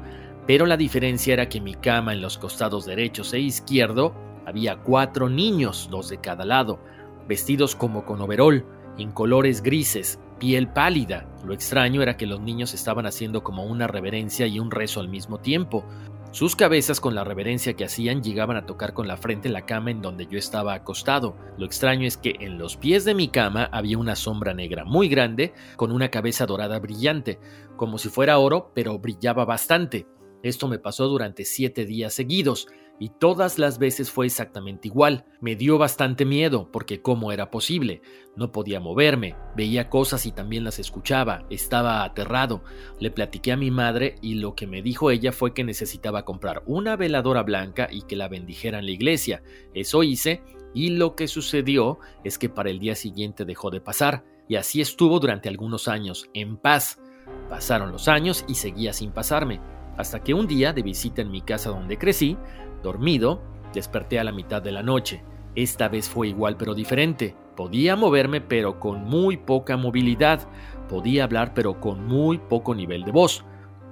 Pero 0.48 0.66
la 0.66 0.76
diferencia 0.76 1.34
era 1.34 1.48
que 1.48 1.62
mi 1.62 1.74
cama 1.74 2.14
en 2.14 2.22
los 2.22 2.38
costados 2.38 2.86
derechos 2.86 3.34
e 3.34 3.40
izquierdo 3.40 4.14
había 4.46 4.78
cuatro 4.78 5.30
niños, 5.30 5.88
dos 5.90 6.10
de 6.10 6.20
cada 6.20 6.46
lado, 6.46 6.84
vestidos 7.28 7.76
como 7.76 8.06
con 8.06 8.22
overol, 8.22 8.66
en 8.98 9.12
colores 9.12 9.64
grises, 9.64 10.20
piel 10.44 10.68
pálida. 10.68 11.26
Lo 11.46 11.54
extraño 11.54 12.02
era 12.02 12.18
que 12.18 12.28
los 12.28 12.42
niños 12.42 12.74
estaban 12.74 13.06
haciendo 13.06 13.44
como 13.44 13.64
una 13.64 13.88
reverencia 13.88 14.46
y 14.46 14.60
un 14.60 14.72
rezo 14.72 15.00
al 15.00 15.08
mismo 15.08 15.40
tiempo. 15.40 15.86
Sus 16.32 16.58
cabezas 16.58 17.00
con 17.00 17.16
la 17.16 17.24
reverencia 17.24 17.76
que 17.76 17.86
hacían 17.86 18.22
llegaban 18.22 18.58
a 18.58 18.66
tocar 18.66 18.94
con 18.94 19.08
la 19.08 19.16
frente 19.16 19.48
la 19.48 19.66
cama 19.66 19.92
en 19.92 20.02
donde 20.02 20.28
yo 20.28 20.38
estaba 20.38 20.74
acostado. 20.74 21.38
Lo 21.58 21.66
extraño 21.66 22.06
es 22.06 22.18
que 22.18 22.36
en 22.42 22.58
los 22.58 22.76
pies 22.76 23.06
de 23.06 23.16
mi 23.16 23.30
cama 23.30 23.70
había 23.72 23.98
una 23.98 24.18
sombra 24.18 24.54
negra 24.54 24.84
muy 24.84 25.08
grande 25.08 25.54
con 25.78 25.94
una 25.94 26.10
cabeza 26.10 26.46
dorada 26.46 26.78
brillante, 26.78 27.40
como 27.78 27.98
si 27.98 28.10
fuera 28.10 28.38
oro, 28.38 28.74
pero 28.76 29.00
brillaba 29.00 29.46
bastante. 29.46 30.08
Esto 30.44 30.68
me 30.68 30.78
pasó 30.78 31.08
durante 31.08 31.46
siete 31.46 31.86
días 31.86 32.14
seguidos 32.14 32.68
y 33.04 33.10
todas 33.10 33.60
las 33.60 33.80
veces 33.80 34.10
fue 34.10 34.28
exactamente 34.28 34.88
igual. 34.88 35.26
Me 35.42 35.58
dio 35.58 35.78
bastante 35.78 36.24
miedo 36.24 36.72
porque 36.72 37.02
cómo 37.02 37.34
era 37.34 37.52
posible. 37.52 38.02
No 38.38 38.54
podía 38.54 38.80
moverme, 38.80 39.36
veía 39.58 39.90
cosas 39.90 40.26
y 40.26 40.32
también 40.32 40.64
las 40.64 40.80
escuchaba, 40.80 41.46
estaba 41.50 42.06
aterrado. 42.06 42.64
Le 43.02 43.12
platiqué 43.12 43.52
a 43.52 43.58
mi 43.58 43.72
madre 43.72 44.16
y 44.22 44.36
lo 44.36 44.56
que 44.56 44.68
me 44.68 44.82
dijo 44.82 45.12
ella 45.12 45.34
fue 45.34 45.54
que 45.54 45.66
necesitaba 45.66 46.24
comprar 46.24 46.64
una 46.66 46.96
veladora 46.96 47.44
blanca 47.44 47.90
y 47.92 48.04
que 48.04 48.16
la 48.16 48.30
bendijera 48.30 48.80
en 48.80 48.86
la 48.86 48.92
iglesia. 48.92 49.44
Eso 49.74 50.02
hice 50.04 50.42
y 50.74 50.92
lo 50.92 51.18
que 51.18 51.28
sucedió 51.28 52.00
es 52.24 52.38
que 52.38 52.48
para 52.48 52.70
el 52.70 52.80
día 52.80 52.96
siguiente 52.96 53.44
dejó 53.44 53.70
de 53.70 53.82
pasar, 53.82 54.24
y 54.48 54.56
así 54.56 54.80
estuvo 54.80 55.20
durante 55.20 55.50
algunos 55.50 55.90
años, 55.90 56.30
en 56.34 56.56
paz. 56.56 57.02
Pasaron 57.50 57.92
los 57.92 58.08
años 58.08 58.46
y 58.48 58.56
seguía 58.56 58.94
sin 58.94 59.12
pasarme, 59.12 59.60
hasta 59.98 60.24
que 60.24 60.34
un 60.34 60.48
día, 60.48 60.74
de 60.74 60.82
visita 60.82 61.22
en 61.22 61.32
mi 61.32 61.42
casa 61.42 61.70
donde 61.70 61.98
crecí, 61.98 62.38
dormido, 62.84 63.42
desperté 63.74 64.20
a 64.20 64.24
la 64.24 64.32
mitad 64.32 64.62
de 64.62 64.72
la 64.72 64.84
noche. 64.84 65.24
Esta 65.56 65.88
vez 65.88 66.10
fue 66.10 66.28
igual 66.28 66.58
pero 66.58 66.76
diferente. 66.76 67.36
Podía 67.56 67.96
moverme 67.96 68.42
pero 68.42 68.80
con 68.80 69.04
muy 69.06 69.38
poca 69.38 69.78
movilidad. 69.78 70.48
Podía 70.90 71.24
hablar 71.24 71.54
pero 71.54 71.80
con 71.80 72.06
muy 72.06 72.38
poco 72.38 72.76
nivel 72.76 73.04
de 73.04 73.12
voz. 73.12 73.44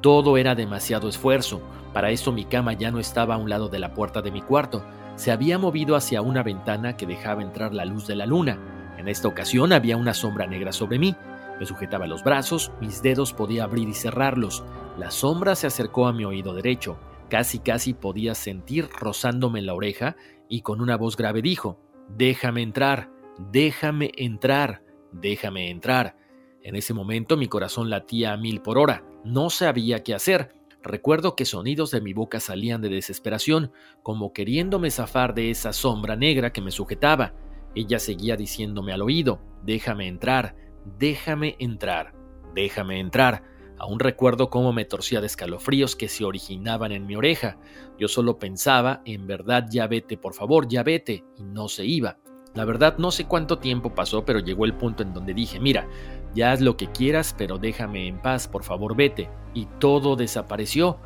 Todo 0.02 0.38
era 0.38 0.56
demasiado 0.56 1.08
esfuerzo. 1.10 1.62
Para 1.94 2.12
esto 2.12 2.32
mi 2.32 2.46
cama 2.46 2.74
ya 2.74 2.92
no 2.92 3.00
estaba 3.00 3.36
a 3.36 3.38
un 3.38 3.50
lado 3.50 3.70
de 3.70 3.80
la 3.80 3.94
puerta 3.94 4.22
de 4.22 4.32
mi 4.32 4.42
cuarto. 4.42 4.84
Se 5.16 5.32
había 5.32 5.60
movido 5.60 5.96
hacia 5.96 6.22
una 6.22 6.42
ventana 6.42 6.98
que 6.98 7.06
dejaba 7.06 7.44
entrar 7.44 7.74
la 7.74 7.86
luz 7.86 8.08
de 8.08 8.16
la 8.16 8.26
luna. 8.26 8.58
En 8.98 9.08
esta 9.08 9.28
ocasión 9.28 9.74
había 9.74 9.98
una 9.98 10.14
sombra 10.14 10.48
negra 10.48 10.72
sobre 10.72 10.98
mí. 10.98 11.16
Me 11.60 11.66
sujetaba 11.68 12.08
los 12.08 12.24
brazos, 12.24 12.72
mis 12.82 13.04
dedos 13.04 13.34
podía 13.34 13.66
abrir 13.66 13.88
y 13.88 13.94
cerrarlos. 13.94 14.64
La 14.98 15.12
sombra 15.12 15.54
se 15.56 15.68
acercó 15.68 16.08
a 16.08 16.14
mi 16.14 16.26
oído 16.26 16.56
derecho. 16.56 16.98
Casi 17.32 17.60
casi 17.60 17.94
podía 17.94 18.36
sentir 18.36 18.90
rozándome 19.00 19.62
la 19.62 19.74
oreja 19.74 20.18
y 20.50 20.64
con 20.64 20.82
una 20.82 20.98
voz 20.98 21.16
grave 21.16 21.42
dijo, 21.42 21.80
Déjame 22.10 22.62
entrar, 22.62 23.10
déjame 23.54 24.12
entrar, 24.18 24.84
déjame 25.14 25.70
entrar. 25.70 26.18
En 26.62 26.76
ese 26.76 26.94
momento 26.94 27.38
mi 27.38 27.48
corazón 27.48 27.90
latía 27.90 28.34
a 28.34 28.38
mil 28.38 28.62
por 28.62 28.78
hora. 28.78 29.06
No 29.24 29.50
sabía 29.50 30.04
qué 30.04 30.14
hacer. 30.14 30.54
Recuerdo 30.84 31.38
que 31.38 31.46
sonidos 31.46 31.92
de 31.92 32.02
mi 32.02 32.12
boca 32.12 32.42
salían 32.42 32.82
de 32.82 32.90
desesperación, 32.90 33.72
como 34.04 34.34
queriéndome 34.34 34.92
zafar 34.92 35.34
de 35.34 35.52
esa 35.52 35.72
sombra 35.72 36.18
negra 36.18 36.52
que 36.52 36.62
me 36.62 36.72
sujetaba. 36.72 37.34
Ella 37.76 38.00
seguía 38.00 38.36
diciéndome 38.36 38.92
al 38.92 39.02
oído, 39.02 39.40
déjame 39.64 40.10
entrar, 40.10 40.58
déjame 41.00 41.56
entrar, 41.60 42.14
déjame 42.54 43.00
entrar. 43.00 43.51
Aún 43.82 43.98
recuerdo 43.98 44.52
cómo 44.52 44.74
me 44.74 44.86
torcía 44.86 45.22
de 45.22 45.26
escalofríos 45.26 45.96
que 45.96 46.08
se 46.08 46.24
originaban 46.24 46.92
en 46.92 47.08
mi 47.08 47.16
oreja. 47.16 47.58
Yo 47.98 48.08
solo 48.08 48.38
pensaba, 48.38 49.02
en 49.06 49.26
verdad 49.26 49.66
ya 49.72 49.88
vete, 49.88 50.18
por 50.18 50.36
favor, 50.36 50.68
ya 50.68 50.84
vete, 50.84 51.24
y 51.36 51.42
no 51.42 51.68
se 51.68 51.84
iba. 51.84 52.20
La 52.54 52.64
verdad 52.64 53.00
no 53.00 53.10
sé 53.10 53.26
cuánto 53.26 53.58
tiempo 53.58 53.96
pasó, 53.96 54.24
pero 54.24 54.38
llegó 54.38 54.66
el 54.66 54.76
punto 54.76 55.02
en 55.02 55.16
donde 55.16 55.34
dije, 55.34 55.60
mira, 55.60 55.88
ya 56.36 56.52
haz 56.52 56.62
lo 56.62 56.78
que 56.78 56.92
quieras, 56.92 57.34
pero 57.36 57.58
déjame 57.58 58.08
en 58.08 58.22
paz, 58.22 58.48
por 58.48 58.64
favor 58.64 58.96
vete. 58.96 59.32
Y 59.56 59.66
todo 59.80 60.16
desapareció. 60.16 61.00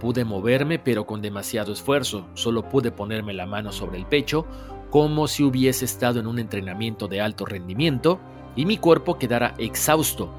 Pude 0.00 0.24
moverme, 0.24 0.78
pero 0.78 1.04
con 1.04 1.20
demasiado 1.20 1.74
esfuerzo. 1.74 2.26
Solo 2.32 2.70
pude 2.70 2.90
ponerme 2.90 3.34
la 3.34 3.44
mano 3.44 3.70
sobre 3.70 3.98
el 3.98 4.06
pecho, 4.06 4.46
como 4.88 5.28
si 5.28 5.42
hubiese 5.42 5.84
estado 5.84 6.20
en 6.20 6.26
un 6.26 6.38
entrenamiento 6.38 7.06
de 7.06 7.20
alto 7.20 7.44
rendimiento, 7.44 8.18
y 8.56 8.64
mi 8.64 8.78
cuerpo 8.78 9.18
quedara 9.18 9.54
exhausto, 9.58 10.32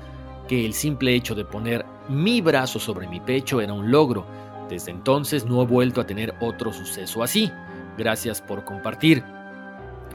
que 0.47 0.65
el 0.65 0.73
simple 0.73 1.15
hecho 1.15 1.35
de 1.35 1.45
poner 1.45 1.85
mi 2.09 2.41
brazo 2.41 2.79
sobre 2.79 3.07
mi 3.07 3.19
pecho 3.19 3.61
era 3.61 3.73
un 3.73 3.91
logro. 3.91 4.25
Desde 4.69 4.91
entonces 4.91 5.45
no 5.45 5.61
he 5.61 5.65
vuelto 5.65 6.01
a 6.01 6.05
tener 6.05 6.35
otro 6.39 6.73
suceso 6.73 7.23
así. 7.23 7.51
Gracias 7.97 8.41
por 8.41 8.63
compartir. 8.63 9.23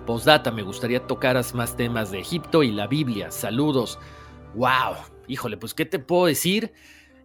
Postdata, 0.07 0.51
me 0.51 0.63
gustaría 0.63 1.07
tocaras 1.07 1.55
más 1.55 1.77
temas 1.77 2.11
de 2.11 2.21
Egipto 2.21 2.63
y 2.63 2.73
la 2.73 2.87
Biblia. 2.87 3.31
Saludos. 3.31 3.99
¡Wow! 4.55 4.97
Híjole, 5.29 5.57
pues 5.57 5.75
¿qué 5.75 5.85
te 5.85 5.99
puedo 5.99 6.27
decir? 6.27 6.73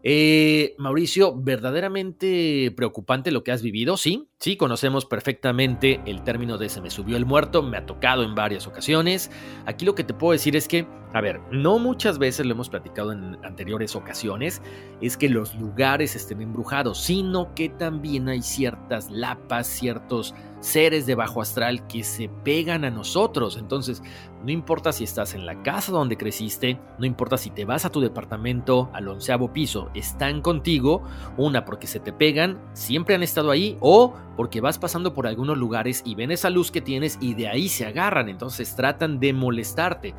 Eh, 0.08 0.76
Mauricio, 0.78 1.36
verdaderamente 1.36 2.72
preocupante 2.78 3.32
lo 3.32 3.44
que 3.44 3.52
has 3.52 3.64
vivido, 3.64 3.98
sí, 3.98 4.30
sí, 4.40 4.56
conocemos 4.56 5.04
perfectamente 5.04 6.00
el 6.06 6.24
término 6.24 6.60
de 6.60 6.70
se 6.70 6.80
me 6.80 6.92
subió 6.92 7.18
el 7.18 7.26
muerto, 7.26 7.64
me 7.64 7.78
ha 7.78 7.88
tocado 7.88 8.22
en 8.22 8.36
varias 8.36 8.68
ocasiones. 8.68 9.32
Aquí 9.66 9.84
lo 9.84 9.96
que 9.96 10.04
te 10.04 10.14
puedo 10.14 10.34
decir 10.34 10.56
es 10.56 10.68
que, 10.68 10.86
a 11.12 11.22
ver, 11.22 11.42
no 11.50 11.80
muchas 11.80 12.20
veces 12.20 12.46
lo 12.46 12.52
hemos 12.52 12.70
platicado 12.70 13.14
en 13.14 13.44
anteriores 13.44 13.96
ocasiones, 13.96 14.62
es 15.02 15.18
que 15.18 15.28
los 15.28 15.56
lugares 15.56 16.16
estén 16.16 16.40
embrujados, 16.40 17.00
sino 17.02 17.56
que 17.56 17.70
también 17.70 18.30
hay 18.30 18.44
ciertas 18.44 19.10
lapas, 19.10 19.66
ciertos 19.66 20.36
seres 20.66 21.06
de 21.06 21.14
bajo 21.14 21.42
astral 21.42 21.86
que 21.88 22.04
se 22.04 22.28
pegan 22.28 22.86
a 22.86 22.90
nosotros. 22.90 23.56
Entonces, 23.56 24.02
no 24.44 24.52
importa 24.52 24.92
si 24.92 25.04
estás 25.04 25.36
en 25.36 25.46
la 25.46 25.62
casa 25.62 25.92
donde 25.92 26.18
creciste, 26.18 26.80
no 26.98 27.06
importa 27.06 27.38
si 27.38 27.52
te 27.52 27.66
vas 27.66 27.86
a 27.86 27.92
tu 27.92 28.02
departamento 28.02 28.90
al 28.94 29.08
onceavo 29.08 29.54
piso, 29.54 29.90
están 29.94 30.42
contigo, 30.42 31.04
una 31.38 31.66
porque 31.66 31.86
se 31.88 32.00
te 32.00 32.12
pegan, 32.12 32.60
siempre 32.74 33.14
han 33.14 33.24
estado 33.24 33.52
ahí, 33.52 33.78
o 33.80 34.16
porque 34.36 34.60
vas 34.60 34.80
pasando 34.80 35.14
por 35.14 35.28
algunos 35.28 35.58
lugares 35.58 36.02
y 36.04 36.16
ven 36.16 36.32
esa 36.32 36.50
luz 36.50 36.72
que 36.72 36.82
tienes 36.82 37.18
y 37.22 37.36
de 37.36 37.48
ahí 37.48 37.70
se 37.70 37.86
agarran, 37.86 38.28
entonces 38.28 38.76
tratan 38.76 39.20
de 39.20 39.34
molestarte. 39.34 40.16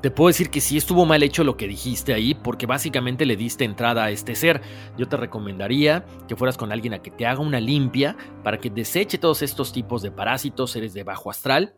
Te 0.00 0.10
puedo 0.10 0.28
decir 0.28 0.48
que 0.48 0.62
sí 0.62 0.78
estuvo 0.78 1.04
mal 1.04 1.22
hecho 1.22 1.44
lo 1.44 1.58
que 1.58 1.68
dijiste 1.68 2.14
ahí, 2.14 2.34
porque 2.34 2.64
básicamente 2.64 3.26
le 3.26 3.36
diste 3.36 3.64
entrada 3.64 4.04
a 4.04 4.10
este 4.10 4.34
ser. 4.34 4.62
Yo 4.96 5.08
te 5.08 5.18
recomendaría 5.18 6.06
que 6.26 6.36
fueras 6.36 6.56
con 6.56 6.72
alguien 6.72 6.94
a 6.94 7.02
que 7.02 7.10
te 7.10 7.26
haga 7.26 7.40
una 7.40 7.60
limpia 7.60 8.16
para 8.42 8.56
que 8.56 8.70
deseche 8.70 9.18
todos 9.18 9.42
estos 9.42 9.74
tipos 9.74 10.00
de 10.00 10.10
parásitos, 10.10 10.70
seres 10.70 10.94
de 10.94 11.04
bajo 11.04 11.30
astral, 11.30 11.74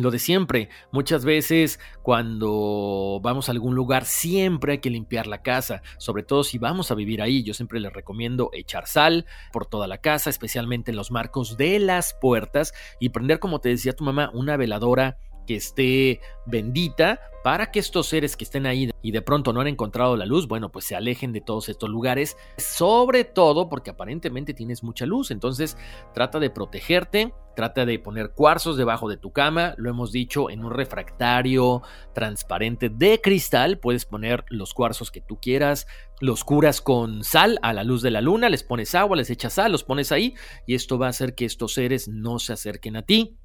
lo 0.00 0.10
de 0.10 0.18
siempre, 0.18 0.70
muchas 0.90 1.24
veces 1.24 1.78
cuando 2.02 3.20
vamos 3.22 3.48
a 3.48 3.52
algún 3.52 3.76
lugar 3.76 4.06
siempre 4.06 4.72
hay 4.72 4.78
que 4.78 4.90
limpiar 4.90 5.28
la 5.28 5.42
casa, 5.42 5.82
sobre 5.98 6.24
todo 6.24 6.42
si 6.42 6.58
vamos 6.58 6.90
a 6.90 6.96
vivir 6.96 7.22
ahí. 7.22 7.44
Yo 7.44 7.54
siempre 7.54 7.78
les 7.78 7.92
recomiendo 7.92 8.50
echar 8.54 8.88
sal 8.88 9.24
por 9.52 9.66
toda 9.66 9.86
la 9.86 9.98
casa, 9.98 10.30
especialmente 10.30 10.90
en 10.90 10.96
los 10.96 11.12
marcos 11.12 11.56
de 11.56 11.78
las 11.78 12.12
puertas 12.20 12.72
y 12.98 13.10
prender, 13.10 13.38
como 13.38 13.60
te 13.60 13.68
decía 13.68 13.92
tu 13.92 14.02
mamá, 14.02 14.30
una 14.34 14.56
veladora 14.56 15.16
que 15.44 15.56
esté 15.56 16.20
bendita 16.46 17.20
para 17.44 17.70
que 17.70 17.78
estos 17.78 18.06
seres 18.06 18.38
que 18.38 18.44
estén 18.44 18.64
ahí 18.64 18.90
y 19.02 19.12
de 19.12 19.20
pronto 19.20 19.52
no 19.52 19.60
han 19.60 19.66
encontrado 19.66 20.16
la 20.16 20.24
luz, 20.24 20.48
bueno, 20.48 20.72
pues 20.72 20.86
se 20.86 20.96
alejen 20.96 21.34
de 21.34 21.42
todos 21.42 21.68
estos 21.68 21.90
lugares, 21.90 22.38
sobre 22.56 23.24
todo 23.24 23.68
porque 23.68 23.90
aparentemente 23.90 24.54
tienes 24.54 24.82
mucha 24.82 25.04
luz, 25.04 25.30
entonces 25.30 25.76
trata 26.14 26.40
de 26.40 26.48
protegerte, 26.48 27.34
trata 27.54 27.84
de 27.84 27.98
poner 27.98 28.30
cuarzos 28.30 28.78
debajo 28.78 29.10
de 29.10 29.18
tu 29.18 29.30
cama, 29.30 29.74
lo 29.76 29.90
hemos 29.90 30.10
dicho, 30.10 30.48
en 30.48 30.64
un 30.64 30.70
refractario 30.70 31.82
transparente 32.14 32.88
de 32.88 33.20
cristal, 33.20 33.78
puedes 33.78 34.06
poner 34.06 34.46
los 34.48 34.72
cuarzos 34.72 35.10
que 35.10 35.20
tú 35.20 35.38
quieras, 35.38 35.86
los 36.20 36.44
curas 36.44 36.80
con 36.80 37.24
sal 37.24 37.58
a 37.60 37.74
la 37.74 37.84
luz 37.84 38.00
de 38.00 38.10
la 38.10 38.22
luna, 38.22 38.48
les 38.48 38.62
pones 38.62 38.94
agua, 38.94 39.18
les 39.18 39.28
echas 39.28 39.52
sal, 39.52 39.70
los 39.70 39.84
pones 39.84 40.12
ahí 40.12 40.34
y 40.66 40.74
esto 40.74 40.98
va 40.98 41.08
a 41.08 41.10
hacer 41.10 41.34
que 41.34 41.44
estos 41.44 41.74
seres 41.74 42.08
no 42.08 42.38
se 42.38 42.54
acerquen 42.54 42.96
a 42.96 43.02
ti 43.02 43.36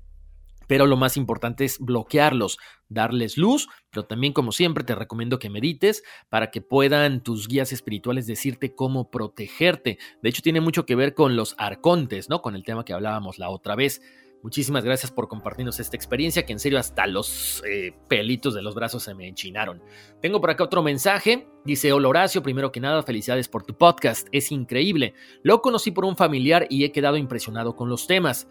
pero 0.69 0.86
lo 0.86 0.97
más 0.97 1.17
importante 1.17 1.65
es 1.65 1.79
bloquearlos, 1.79 2.60
darles 2.89 3.39
luz, 3.39 3.67
pero 3.89 4.05
también 4.05 4.34
como 4.34 4.51
siempre 4.51 4.84
te 4.84 4.93
recomiendo 4.93 5.39
que 5.39 5.49
medites 5.49 6.03
para 6.29 6.51
que 6.51 6.62
puedan 6.62 7.23
tus 7.23 7.47
guías 7.47 7.73
espirituales 7.73 8.27
decirte 8.27 8.75
cómo 8.75 9.10
protegerte. 9.10 9.97
De 10.21 10.29
hecho 10.29 10.43
tiene 10.43 10.62
mucho 10.62 10.86
que 10.86 10.93
ver 10.93 11.15
con 11.15 11.36
los 11.36 11.55
arcontes, 11.58 12.29
¿no? 12.29 12.43
Con 12.43 12.55
el 12.55 12.63
tema 12.63 12.86
que 12.86 12.93
hablábamos 12.93 13.39
la 13.39 13.49
otra 13.49 13.75
vez. 13.75 13.99
Muchísimas 14.43 14.84
gracias 14.86 15.12
por 15.12 15.27
compartirnos 15.27 15.79
esta 15.79 15.97
experiencia 15.97 16.45
que 16.45 16.53
en 16.53 16.60
serio 16.60 16.77
hasta 16.77 17.08
los 17.08 17.63
eh, 17.67 17.95
pelitos 18.08 18.53
de 18.53 18.62
los 18.62 18.75
brazos 18.75 19.01
se 19.01 19.15
me 19.15 19.27
enchinaron. 19.27 19.82
Tengo 20.21 20.39
por 20.39 20.51
acá 20.51 20.65
otro 20.65 20.84
mensaje. 20.84 21.47
Dice, 21.65 21.91
hola 21.93 22.10
Horacio, 22.10 22.43
primero 22.43 22.71
que 22.71 22.79
nada, 22.79 23.01
felicidades 23.01 23.47
por 23.47 23.63
tu 23.63 23.75
podcast. 23.75 24.27
Es 24.32 24.51
increíble. 24.51 25.15
Lo 25.41 25.63
conocí 25.63 25.89
por 25.89 26.05
un 26.05 26.15
familiar 26.15 26.67
y 26.69 26.84
he 26.84 26.91
quedado 26.91 27.17
impresionado 27.17 27.75
con 27.75 27.89
los 27.89 28.05
temas. 28.05 28.47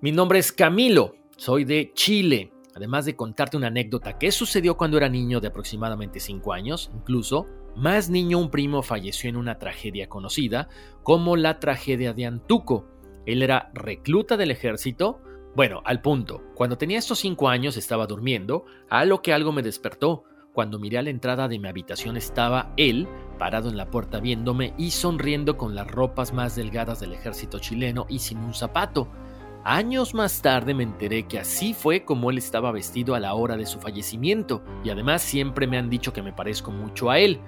Mi 0.00 0.10
nombre 0.10 0.38
es 0.38 0.50
Camilo. 0.50 1.16
Soy 1.36 1.64
de 1.64 1.92
Chile. 1.94 2.52
Además 2.76 3.04
de 3.04 3.16
contarte 3.16 3.56
una 3.56 3.66
anécdota 3.68 4.18
que 4.18 4.32
sucedió 4.32 4.76
cuando 4.76 4.96
era 4.96 5.08
niño 5.08 5.40
de 5.40 5.48
aproximadamente 5.48 6.20
5 6.20 6.52
años, 6.52 6.90
incluso, 6.94 7.46
más 7.76 8.08
niño 8.08 8.38
un 8.38 8.50
primo 8.50 8.82
falleció 8.82 9.28
en 9.28 9.36
una 9.36 9.58
tragedia 9.58 10.08
conocida 10.08 10.68
como 11.02 11.36
la 11.36 11.58
tragedia 11.58 12.12
de 12.12 12.26
Antuco. 12.26 12.86
Él 13.26 13.42
era 13.42 13.70
recluta 13.74 14.36
del 14.36 14.52
ejército. 14.52 15.20
Bueno, 15.56 15.82
al 15.84 16.02
punto, 16.02 16.42
cuando 16.54 16.78
tenía 16.78 16.98
estos 16.98 17.18
5 17.20 17.48
años 17.48 17.76
estaba 17.76 18.06
durmiendo, 18.06 18.64
a 18.88 19.04
lo 19.04 19.22
que 19.22 19.32
algo 19.32 19.52
me 19.52 19.62
despertó. 19.62 20.24
Cuando 20.52 20.78
miré 20.78 20.98
a 20.98 21.02
la 21.02 21.10
entrada 21.10 21.48
de 21.48 21.58
mi 21.58 21.66
habitación 21.66 22.16
estaba 22.16 22.72
él, 22.76 23.08
parado 23.40 23.68
en 23.68 23.76
la 23.76 23.90
puerta 23.90 24.20
viéndome 24.20 24.72
y 24.78 24.92
sonriendo 24.92 25.56
con 25.56 25.74
las 25.74 25.88
ropas 25.88 26.32
más 26.32 26.54
delgadas 26.54 27.00
del 27.00 27.12
ejército 27.12 27.58
chileno 27.58 28.06
y 28.08 28.20
sin 28.20 28.38
un 28.38 28.54
zapato. 28.54 29.08
Años 29.66 30.12
más 30.12 30.42
tarde 30.42 30.74
me 30.74 30.82
enteré 30.82 31.22
que 31.22 31.38
así 31.38 31.72
fue 31.72 32.04
como 32.04 32.30
él 32.30 32.36
estaba 32.36 32.70
vestido 32.70 33.14
a 33.14 33.20
la 33.20 33.32
hora 33.32 33.56
de 33.56 33.64
su 33.64 33.80
fallecimiento, 33.80 34.62
y 34.84 34.90
además 34.90 35.22
siempre 35.22 35.66
me 35.66 35.78
han 35.78 35.88
dicho 35.88 36.12
que 36.12 36.20
me 36.20 36.34
parezco 36.34 36.70
mucho 36.70 37.10
a 37.10 37.18
él. 37.18 37.40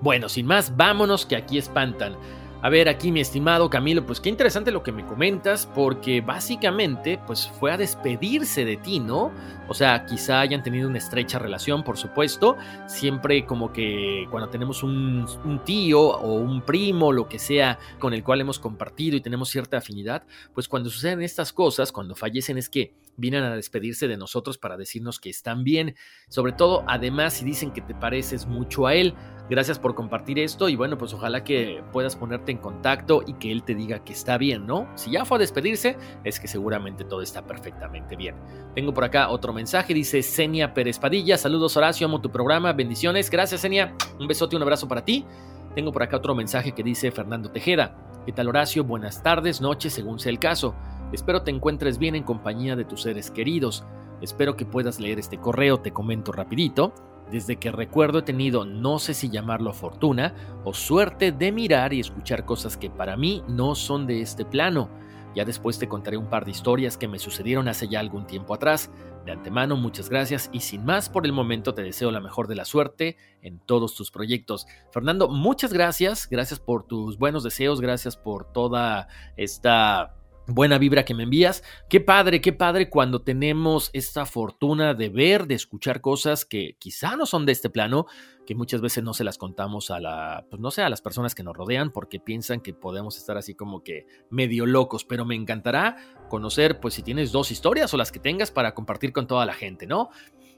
Bueno, 0.00 0.28
sin 0.28 0.46
más, 0.46 0.76
vámonos 0.76 1.26
que 1.26 1.36
aquí 1.36 1.58
espantan. 1.58 2.16
A 2.62 2.68
ver, 2.68 2.90
aquí 2.90 3.10
mi 3.10 3.20
estimado 3.20 3.70
Camilo, 3.70 4.04
pues 4.04 4.20
qué 4.20 4.28
interesante 4.28 4.70
lo 4.70 4.82
que 4.82 4.92
me 4.92 5.06
comentas, 5.06 5.64
porque 5.64 6.20
básicamente 6.20 7.18
pues 7.26 7.48
fue 7.48 7.72
a 7.72 7.78
despedirse 7.78 8.66
de 8.66 8.76
ti, 8.76 9.00
¿no? 9.00 9.32
O 9.66 9.72
sea, 9.72 10.04
quizá 10.04 10.40
hayan 10.40 10.62
tenido 10.62 10.86
una 10.86 10.98
estrecha 10.98 11.38
relación, 11.38 11.82
por 11.82 11.96
supuesto, 11.96 12.58
siempre 12.86 13.46
como 13.46 13.72
que 13.72 14.26
cuando 14.30 14.50
tenemos 14.50 14.82
un, 14.82 15.26
tío 15.64 16.02
o 16.02 16.34
un 16.34 16.60
primo, 16.60 17.12
lo 17.12 17.30
que 17.30 17.38
sea, 17.38 17.78
con 17.98 18.12
el 18.12 18.22
cual 18.22 18.42
hemos 18.42 18.58
compartido 18.58 19.16
y 19.16 19.22
tenemos 19.22 19.48
cierta 19.48 19.78
afinidad, 19.78 20.24
pues 20.52 20.68
cuando 20.68 20.90
suceden 20.90 21.22
estas 21.22 21.54
cosas, 21.54 21.92
cuando 21.92 22.14
fallecen 22.14 22.58
es 22.58 22.68
que 22.68 22.92
vienen 23.20 23.44
a 23.44 23.54
despedirse 23.54 24.08
de 24.08 24.16
nosotros 24.16 24.58
para 24.58 24.76
decirnos 24.76 25.20
que 25.20 25.30
están 25.30 25.62
bien. 25.62 25.94
Sobre 26.28 26.52
todo, 26.52 26.84
además, 26.88 27.34
si 27.34 27.44
dicen 27.44 27.70
que 27.70 27.80
te 27.80 27.94
pareces 27.94 28.46
mucho 28.46 28.86
a 28.86 28.94
él. 28.94 29.14
Gracias 29.50 29.80
por 29.80 29.96
compartir 29.96 30.38
esto 30.38 30.68
y 30.68 30.76
bueno, 30.76 30.96
pues 30.96 31.12
ojalá 31.12 31.42
que 31.42 31.82
puedas 31.92 32.14
ponerte 32.14 32.52
en 32.52 32.58
contacto 32.58 33.22
y 33.26 33.32
que 33.34 33.50
él 33.50 33.64
te 33.64 33.74
diga 33.74 34.04
que 34.04 34.12
está 34.12 34.38
bien, 34.38 34.64
¿no? 34.64 34.88
Si 34.94 35.10
ya 35.10 35.24
fue 35.24 35.38
a 35.38 35.40
despedirse, 35.40 35.96
es 36.22 36.38
que 36.38 36.46
seguramente 36.46 37.02
todo 37.02 37.20
está 37.20 37.44
perfectamente 37.44 38.14
bien. 38.14 38.36
Tengo 38.76 38.94
por 38.94 39.02
acá 39.02 39.28
otro 39.28 39.52
mensaje, 39.52 39.92
dice 39.92 40.22
Senia 40.22 40.72
Pérez 40.72 41.00
Padilla, 41.00 41.36
saludos 41.36 41.76
Horacio, 41.76 42.06
amo 42.06 42.20
tu 42.20 42.30
programa, 42.30 42.72
bendiciones, 42.72 43.28
gracias 43.28 43.62
Senia, 43.62 43.96
un 44.20 44.28
besote 44.28 44.54
y 44.54 44.56
un 44.56 44.62
abrazo 44.62 44.86
para 44.86 45.04
ti. 45.04 45.26
Tengo 45.74 45.90
por 45.90 46.04
acá 46.04 46.18
otro 46.18 46.36
mensaje 46.36 46.70
que 46.70 46.84
dice 46.84 47.10
Fernando 47.10 47.50
Tejeda, 47.50 47.96
¿qué 48.26 48.32
tal 48.32 48.46
Horacio? 48.46 48.84
Buenas 48.84 49.20
tardes, 49.20 49.60
noches, 49.60 49.92
según 49.92 50.20
sea 50.20 50.30
el 50.30 50.38
caso. 50.38 50.76
Espero 51.12 51.42
te 51.42 51.50
encuentres 51.50 51.98
bien 51.98 52.14
en 52.14 52.22
compañía 52.22 52.76
de 52.76 52.84
tus 52.84 53.02
seres 53.02 53.30
queridos. 53.30 53.84
Espero 54.20 54.56
que 54.56 54.66
puedas 54.66 55.00
leer 55.00 55.18
este 55.18 55.38
correo, 55.38 55.80
te 55.80 55.92
comento 55.92 56.30
rapidito. 56.30 56.94
Desde 57.30 57.56
que 57.56 57.70
recuerdo 57.70 58.20
he 58.20 58.22
tenido, 58.22 58.64
no 58.64 58.98
sé 58.98 59.14
si 59.14 59.28
llamarlo 59.28 59.72
fortuna 59.72 60.34
o 60.64 60.74
suerte 60.74 61.32
de 61.32 61.52
mirar 61.52 61.92
y 61.92 62.00
escuchar 62.00 62.44
cosas 62.44 62.76
que 62.76 62.90
para 62.90 63.16
mí 63.16 63.42
no 63.48 63.74
son 63.74 64.06
de 64.06 64.20
este 64.20 64.44
plano. 64.44 64.90
Ya 65.34 65.44
después 65.44 65.78
te 65.78 65.88
contaré 65.88 66.16
un 66.16 66.28
par 66.28 66.44
de 66.44 66.50
historias 66.50 66.96
que 66.96 67.06
me 67.06 67.20
sucedieron 67.20 67.68
hace 67.68 67.86
ya 67.88 68.00
algún 68.00 68.26
tiempo 68.26 68.52
atrás. 68.52 68.90
De 69.24 69.32
antemano, 69.32 69.76
muchas 69.76 70.08
gracias 70.08 70.50
y 70.52 70.60
sin 70.60 70.84
más 70.84 71.08
por 71.08 71.24
el 71.24 71.32
momento 71.32 71.72
te 71.72 71.82
deseo 71.82 72.10
la 72.10 72.20
mejor 72.20 72.48
de 72.48 72.56
la 72.56 72.64
suerte 72.64 73.16
en 73.42 73.60
todos 73.60 73.94
tus 73.94 74.10
proyectos. 74.10 74.66
Fernando, 74.90 75.28
muchas 75.28 75.72
gracias. 75.72 76.28
Gracias 76.28 76.58
por 76.58 76.84
tus 76.84 77.16
buenos 77.16 77.44
deseos, 77.44 77.80
gracias 77.80 78.16
por 78.16 78.50
toda 78.50 79.06
esta 79.36 80.16
buena 80.50 80.78
vibra 80.78 81.04
que 81.04 81.14
me 81.14 81.24
envías. 81.24 81.62
Qué 81.88 82.00
padre, 82.00 82.40
qué 82.40 82.52
padre 82.52 82.90
cuando 82.90 83.22
tenemos 83.22 83.90
esta 83.92 84.26
fortuna 84.26 84.94
de 84.94 85.08
ver, 85.08 85.46
de 85.46 85.54
escuchar 85.54 86.00
cosas 86.00 86.44
que 86.44 86.76
quizá 86.78 87.16
no 87.16 87.26
son 87.26 87.46
de 87.46 87.52
este 87.52 87.70
plano, 87.70 88.06
que 88.46 88.54
muchas 88.54 88.80
veces 88.80 89.04
no 89.04 89.14
se 89.14 89.24
las 89.24 89.38
contamos 89.38 89.90
a 89.90 90.00
la, 90.00 90.44
pues 90.50 90.60
no 90.60 90.70
sé, 90.70 90.82
a 90.82 90.88
las 90.88 91.00
personas 91.00 91.34
que 91.34 91.42
nos 91.42 91.56
rodean 91.56 91.92
porque 91.92 92.18
piensan 92.18 92.60
que 92.60 92.74
podemos 92.74 93.16
estar 93.16 93.36
así 93.36 93.54
como 93.54 93.82
que 93.82 94.06
medio 94.28 94.66
locos, 94.66 95.04
pero 95.04 95.24
me 95.24 95.36
encantará 95.36 95.96
conocer 96.28 96.80
pues 96.80 96.94
si 96.94 97.02
tienes 97.02 97.32
dos 97.32 97.50
historias 97.50 97.94
o 97.94 97.96
las 97.96 98.10
que 98.10 98.18
tengas 98.18 98.50
para 98.50 98.74
compartir 98.74 99.12
con 99.12 99.26
toda 99.26 99.46
la 99.46 99.54
gente, 99.54 99.86
¿no? 99.86 100.10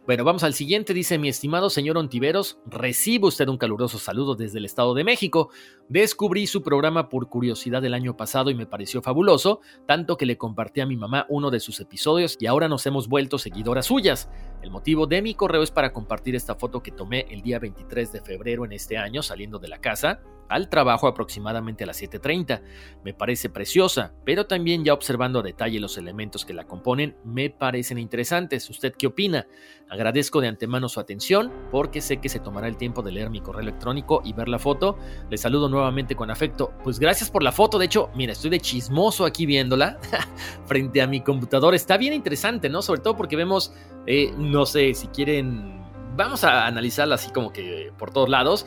Bueno, 0.04 0.24
vamos 0.24 0.42
al 0.42 0.52
siguiente. 0.52 0.94
Dice 0.94 1.16
mi 1.16 1.28
estimado 1.28 1.70
señor 1.70 1.96
Ontiveros, 1.96 2.58
recibe 2.66 3.28
usted 3.28 3.46
un 3.46 3.56
caluroso 3.56 4.00
saludo 4.00 4.34
desde 4.34 4.58
el 4.58 4.64
Estado 4.64 4.94
de 4.94 5.04
México. 5.04 5.50
Descubrí 5.88 6.48
su 6.48 6.60
programa 6.60 7.08
por 7.08 7.28
curiosidad 7.28 7.84
el 7.84 7.94
año 7.94 8.16
pasado 8.16 8.50
y 8.50 8.56
me 8.56 8.66
pareció 8.66 9.00
fabuloso, 9.00 9.60
tanto 9.86 10.16
que 10.16 10.26
le 10.26 10.36
compartí 10.36 10.80
a 10.80 10.86
mi 10.86 10.96
mamá 10.96 11.24
uno 11.28 11.52
de 11.52 11.60
sus 11.60 11.78
episodios 11.78 12.36
y 12.40 12.46
ahora 12.46 12.66
nos 12.66 12.84
hemos 12.84 13.06
vuelto 13.06 13.38
seguidoras 13.38 13.86
suyas. 13.86 14.28
El 14.60 14.72
motivo 14.72 15.06
de 15.06 15.22
mi 15.22 15.34
correo 15.34 15.62
es 15.62 15.70
para 15.70 15.92
compartir 15.92 16.34
esta 16.34 16.56
foto 16.56 16.82
que 16.82 16.90
tomé 16.90 17.26
el 17.30 17.42
día 17.42 17.60
23 17.60 18.10
de 18.10 18.20
febrero 18.22 18.64
en 18.64 18.72
este 18.72 18.98
año 18.98 19.22
saliendo 19.22 19.60
de 19.60 19.68
la 19.68 19.80
casa 19.80 20.20
al 20.52 20.68
trabajo 20.68 21.06
aproximadamente 21.06 21.84
a 21.84 21.86
las 21.86 22.02
7.30. 22.02 22.62
Me 23.04 23.14
parece 23.14 23.48
preciosa, 23.48 24.12
pero 24.24 24.46
también 24.46 24.84
ya 24.84 24.92
observando 24.92 25.40
a 25.40 25.42
detalle 25.42 25.80
los 25.80 25.96
elementos 25.98 26.44
que 26.44 26.54
la 26.54 26.64
componen, 26.64 27.16
me 27.24 27.50
parecen 27.50 27.98
interesantes. 27.98 28.68
¿Usted 28.68 28.94
qué 28.96 29.06
opina? 29.06 29.46
Agradezco 29.88 30.40
de 30.40 30.48
antemano 30.48 30.88
su 30.88 31.00
atención 31.00 31.52
porque 31.70 32.00
sé 32.00 32.18
que 32.18 32.28
se 32.28 32.40
tomará 32.40 32.68
el 32.68 32.76
tiempo 32.76 33.02
de 33.02 33.12
leer 33.12 33.30
mi 33.30 33.40
correo 33.40 33.62
electrónico 33.62 34.22
y 34.24 34.32
ver 34.32 34.48
la 34.48 34.58
foto. 34.58 34.98
Le 35.30 35.36
saludo 35.36 35.68
nuevamente 35.68 36.16
con 36.16 36.30
afecto. 36.30 36.72
Pues 36.82 36.98
gracias 36.98 37.30
por 37.30 37.42
la 37.42 37.52
foto. 37.52 37.78
De 37.78 37.86
hecho, 37.86 38.10
mira, 38.14 38.32
estoy 38.32 38.50
de 38.50 38.60
chismoso 38.60 39.24
aquí 39.24 39.46
viéndola 39.46 39.98
frente 40.66 41.02
a 41.02 41.06
mi 41.06 41.20
computador. 41.20 41.74
Está 41.74 41.96
bien 41.96 42.12
interesante, 42.12 42.68
¿no? 42.68 42.82
Sobre 42.82 43.00
todo 43.00 43.16
porque 43.16 43.36
vemos, 43.36 43.72
eh, 44.06 44.32
no 44.36 44.66
sé, 44.66 44.94
si 44.94 45.08
quieren 45.08 45.82
vamos 46.16 46.44
a 46.44 46.66
analizarla 46.66 47.14
así 47.14 47.30
como 47.30 47.52
que 47.52 47.92
por 47.98 48.10
todos 48.10 48.28
lados, 48.28 48.66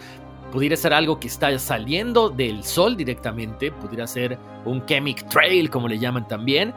pudiera 0.55 0.77
ser 0.77 0.93
algo 0.93 1.19
que 1.19 1.27
está 1.27 1.59
saliendo 1.59 2.29
del 2.29 2.63
sol 2.63 2.95
directamente, 2.95 3.73
pudiera 3.73 4.07
ser 4.07 4.39
un 4.63 4.85
chemic 4.85 5.27
trail, 5.27 5.69
como 5.69 5.89
le 5.89 5.99
llaman 5.99 6.29
también. 6.29 6.73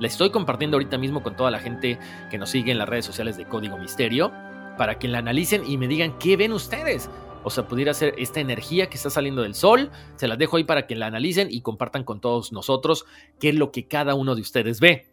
La 0.00 0.06
estoy 0.06 0.28
compartiendo 0.28 0.76
ahorita 0.76 0.98
mismo 0.98 1.22
con 1.22 1.34
toda 1.34 1.50
la 1.50 1.58
gente 1.58 1.98
que 2.30 2.36
nos 2.36 2.50
sigue 2.50 2.72
en 2.72 2.76
las 2.76 2.86
redes 2.86 3.06
sociales 3.06 3.38
de 3.38 3.46
Código 3.46 3.78
Misterio, 3.78 4.30
para 4.76 4.98
que 4.98 5.08
la 5.08 5.16
analicen 5.16 5.62
y 5.66 5.78
me 5.78 5.88
digan 5.88 6.18
qué 6.18 6.36
ven 6.36 6.52
ustedes. 6.52 7.08
O 7.42 7.48
sea, 7.48 7.66
pudiera 7.66 7.94
ser 7.94 8.14
esta 8.18 8.40
energía 8.40 8.90
que 8.90 8.98
está 8.98 9.08
saliendo 9.08 9.40
del 9.40 9.54
sol. 9.54 9.90
Se 10.16 10.28
las 10.28 10.36
dejo 10.36 10.58
ahí 10.58 10.64
para 10.64 10.86
que 10.86 10.94
la 10.94 11.06
analicen 11.06 11.48
y 11.50 11.62
compartan 11.62 12.04
con 12.04 12.20
todos 12.20 12.52
nosotros 12.52 13.06
qué 13.40 13.48
es 13.48 13.54
lo 13.54 13.72
que 13.72 13.88
cada 13.88 14.14
uno 14.14 14.34
de 14.34 14.42
ustedes 14.42 14.78
ve. 14.78 15.06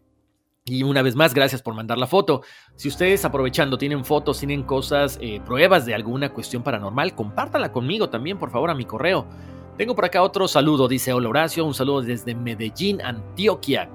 Y 0.70 0.84
una 0.84 1.02
vez 1.02 1.16
más, 1.16 1.34
gracias 1.34 1.64
por 1.64 1.74
mandar 1.74 1.98
la 1.98 2.06
foto. 2.06 2.44
Si 2.76 2.88
ustedes 2.88 3.26
aprovechando 3.26 3.78
tienen 3.78 4.06
fotos, 4.06 4.38
tienen 4.38 4.62
cosas, 4.62 5.18
eh, 5.20 5.42
pruebas 5.44 5.88
de 5.88 5.96
alguna 5.96 6.30
cuestión 6.30 6.62
paranormal, 6.62 7.16
compártala 7.16 7.72
conmigo 7.72 8.10
también, 8.10 8.38
por 8.38 8.52
favor, 8.52 8.70
a 8.70 8.76
mi 8.76 8.86
correo. 8.86 9.26
Tengo 9.78 9.96
por 9.96 10.06
acá 10.06 10.22
otro 10.22 10.48
saludo, 10.48 10.88
dice 10.88 11.12
Hola 11.12 11.30
Horacio, 11.30 11.66
un 11.66 11.74
saludo 11.74 12.02
desde 12.02 12.36
Medellín, 12.36 13.02
Antioquia. 13.02 13.90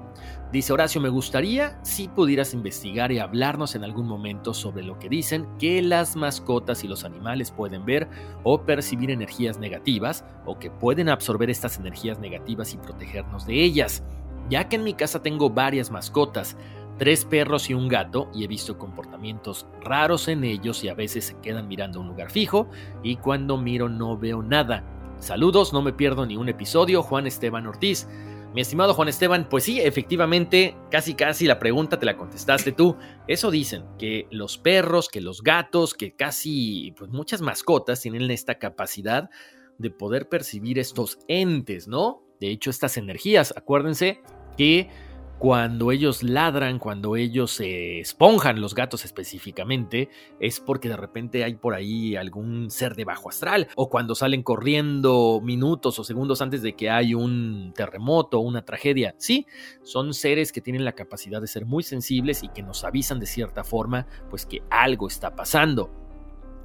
Dice 0.51 0.73
Horacio, 0.73 0.99
me 0.99 1.09
gustaría 1.09 1.79
si 1.83 2.07
pudieras 2.07 2.53
investigar 2.53 3.11
y 3.11 3.19
hablarnos 3.19 3.75
en 3.75 3.83
algún 3.83 4.07
momento 4.07 4.53
sobre 4.53 4.83
lo 4.83 4.99
que 4.99 5.09
dicen 5.09 5.47
que 5.57 5.81
las 5.81 6.15
mascotas 6.15 6.83
y 6.83 6.87
los 6.87 7.03
animales 7.05 7.51
pueden 7.51 7.85
ver 7.85 8.09
o 8.43 8.61
percibir 8.61 9.11
energías 9.11 9.59
negativas 9.59 10.25
o 10.45 10.59
que 10.59 10.71
pueden 10.71 11.07
absorber 11.07 11.49
estas 11.49 11.77
energías 11.77 12.19
negativas 12.19 12.73
y 12.73 12.77
protegernos 12.77 13.45
de 13.45 13.63
ellas 13.63 14.03
ya 14.49 14.69
que 14.69 14.75
en 14.75 14.83
mi 14.83 14.93
casa 14.93 15.21
tengo 15.21 15.49
varias 15.49 15.91
mascotas, 15.91 16.57
tres 16.97 17.25
perros 17.25 17.69
y 17.69 17.73
un 17.73 17.87
gato, 17.87 18.29
y 18.33 18.43
he 18.43 18.47
visto 18.47 18.77
comportamientos 18.77 19.67
raros 19.81 20.27
en 20.27 20.43
ellos 20.43 20.83
y 20.83 20.89
a 20.89 20.93
veces 20.93 21.25
se 21.25 21.37
quedan 21.39 21.67
mirando 21.67 21.99
un 21.99 22.07
lugar 22.07 22.31
fijo, 22.31 22.69
y 23.03 23.17
cuando 23.17 23.57
miro 23.57 23.89
no 23.89 24.17
veo 24.17 24.41
nada. 24.41 24.83
Saludos, 25.19 25.73
no 25.73 25.81
me 25.81 25.93
pierdo 25.93 26.25
ni 26.25 26.37
un 26.37 26.49
episodio, 26.49 27.01
Juan 27.01 27.27
Esteban 27.27 27.67
Ortiz. 27.67 28.07
Mi 28.53 28.61
estimado 28.61 28.93
Juan 28.93 29.09
Esteban, 29.09 29.49
pues 29.49 29.65
sí, 29.65 29.81
efectivamente, 29.81 30.77
casi 30.89 31.13
casi 31.13 31.45
la 31.45 31.59
pregunta 31.59 31.99
te 31.99 32.05
la 32.05 32.15
contestaste 32.15 32.71
tú. 32.71 32.95
Eso 33.27 33.51
dicen, 33.51 33.83
que 33.97 34.27
los 34.31 34.57
perros, 34.57 35.09
que 35.09 35.19
los 35.19 35.41
gatos, 35.41 35.93
que 35.93 36.15
casi, 36.15 36.93
pues 36.97 37.11
muchas 37.11 37.41
mascotas 37.41 37.99
tienen 38.01 38.31
esta 38.31 38.55
capacidad 38.55 39.29
de 39.77 39.89
poder 39.89 40.29
percibir 40.29 40.79
estos 40.79 41.19
entes, 41.27 41.89
¿no? 41.89 42.23
De 42.39 42.49
hecho, 42.49 42.69
estas 42.69 42.95
energías, 42.95 43.53
acuérdense 43.57 44.21
que 44.55 44.89
cuando 45.37 45.91
ellos 45.91 46.23
ladran, 46.23 46.79
cuando 46.79 47.15
ellos 47.15 47.51
se 47.51 47.99
esponjan, 47.99 48.61
los 48.61 48.73
gatos 48.73 49.03
específicamente, 49.03 50.09
es 50.39 50.59
porque 50.59 50.87
de 50.87 50.95
repente 50.95 51.43
hay 51.43 51.55
por 51.55 51.73
ahí 51.73 52.15
algún 52.15 52.69
ser 52.71 52.95
de 52.95 53.03
bajo 53.03 53.29
astral, 53.29 53.67
o 53.75 53.89
cuando 53.89 54.15
salen 54.15 54.43
corriendo 54.43 55.41
minutos 55.43 55.99
o 55.99 56.03
segundos 56.03 56.41
antes 56.41 56.61
de 56.61 56.75
que 56.75 56.89
hay 56.89 57.13
un 57.13 57.73
terremoto 57.75 58.39
o 58.39 58.41
una 58.41 58.63
tragedia. 58.63 59.13
Sí, 59.17 59.45
son 59.83 60.13
seres 60.13 60.51
que 60.51 60.61
tienen 60.61 60.85
la 60.85 60.93
capacidad 60.93 61.41
de 61.41 61.47
ser 61.47 61.65
muy 61.65 61.83
sensibles 61.83 62.43
y 62.43 62.47
que 62.47 62.63
nos 62.63 62.83
avisan 62.83 63.19
de 63.19 63.25
cierta 63.25 63.63
forma, 63.63 64.07
pues 64.29 64.45
que 64.45 64.61
algo 64.69 65.07
está 65.07 65.35
pasando. 65.35 65.91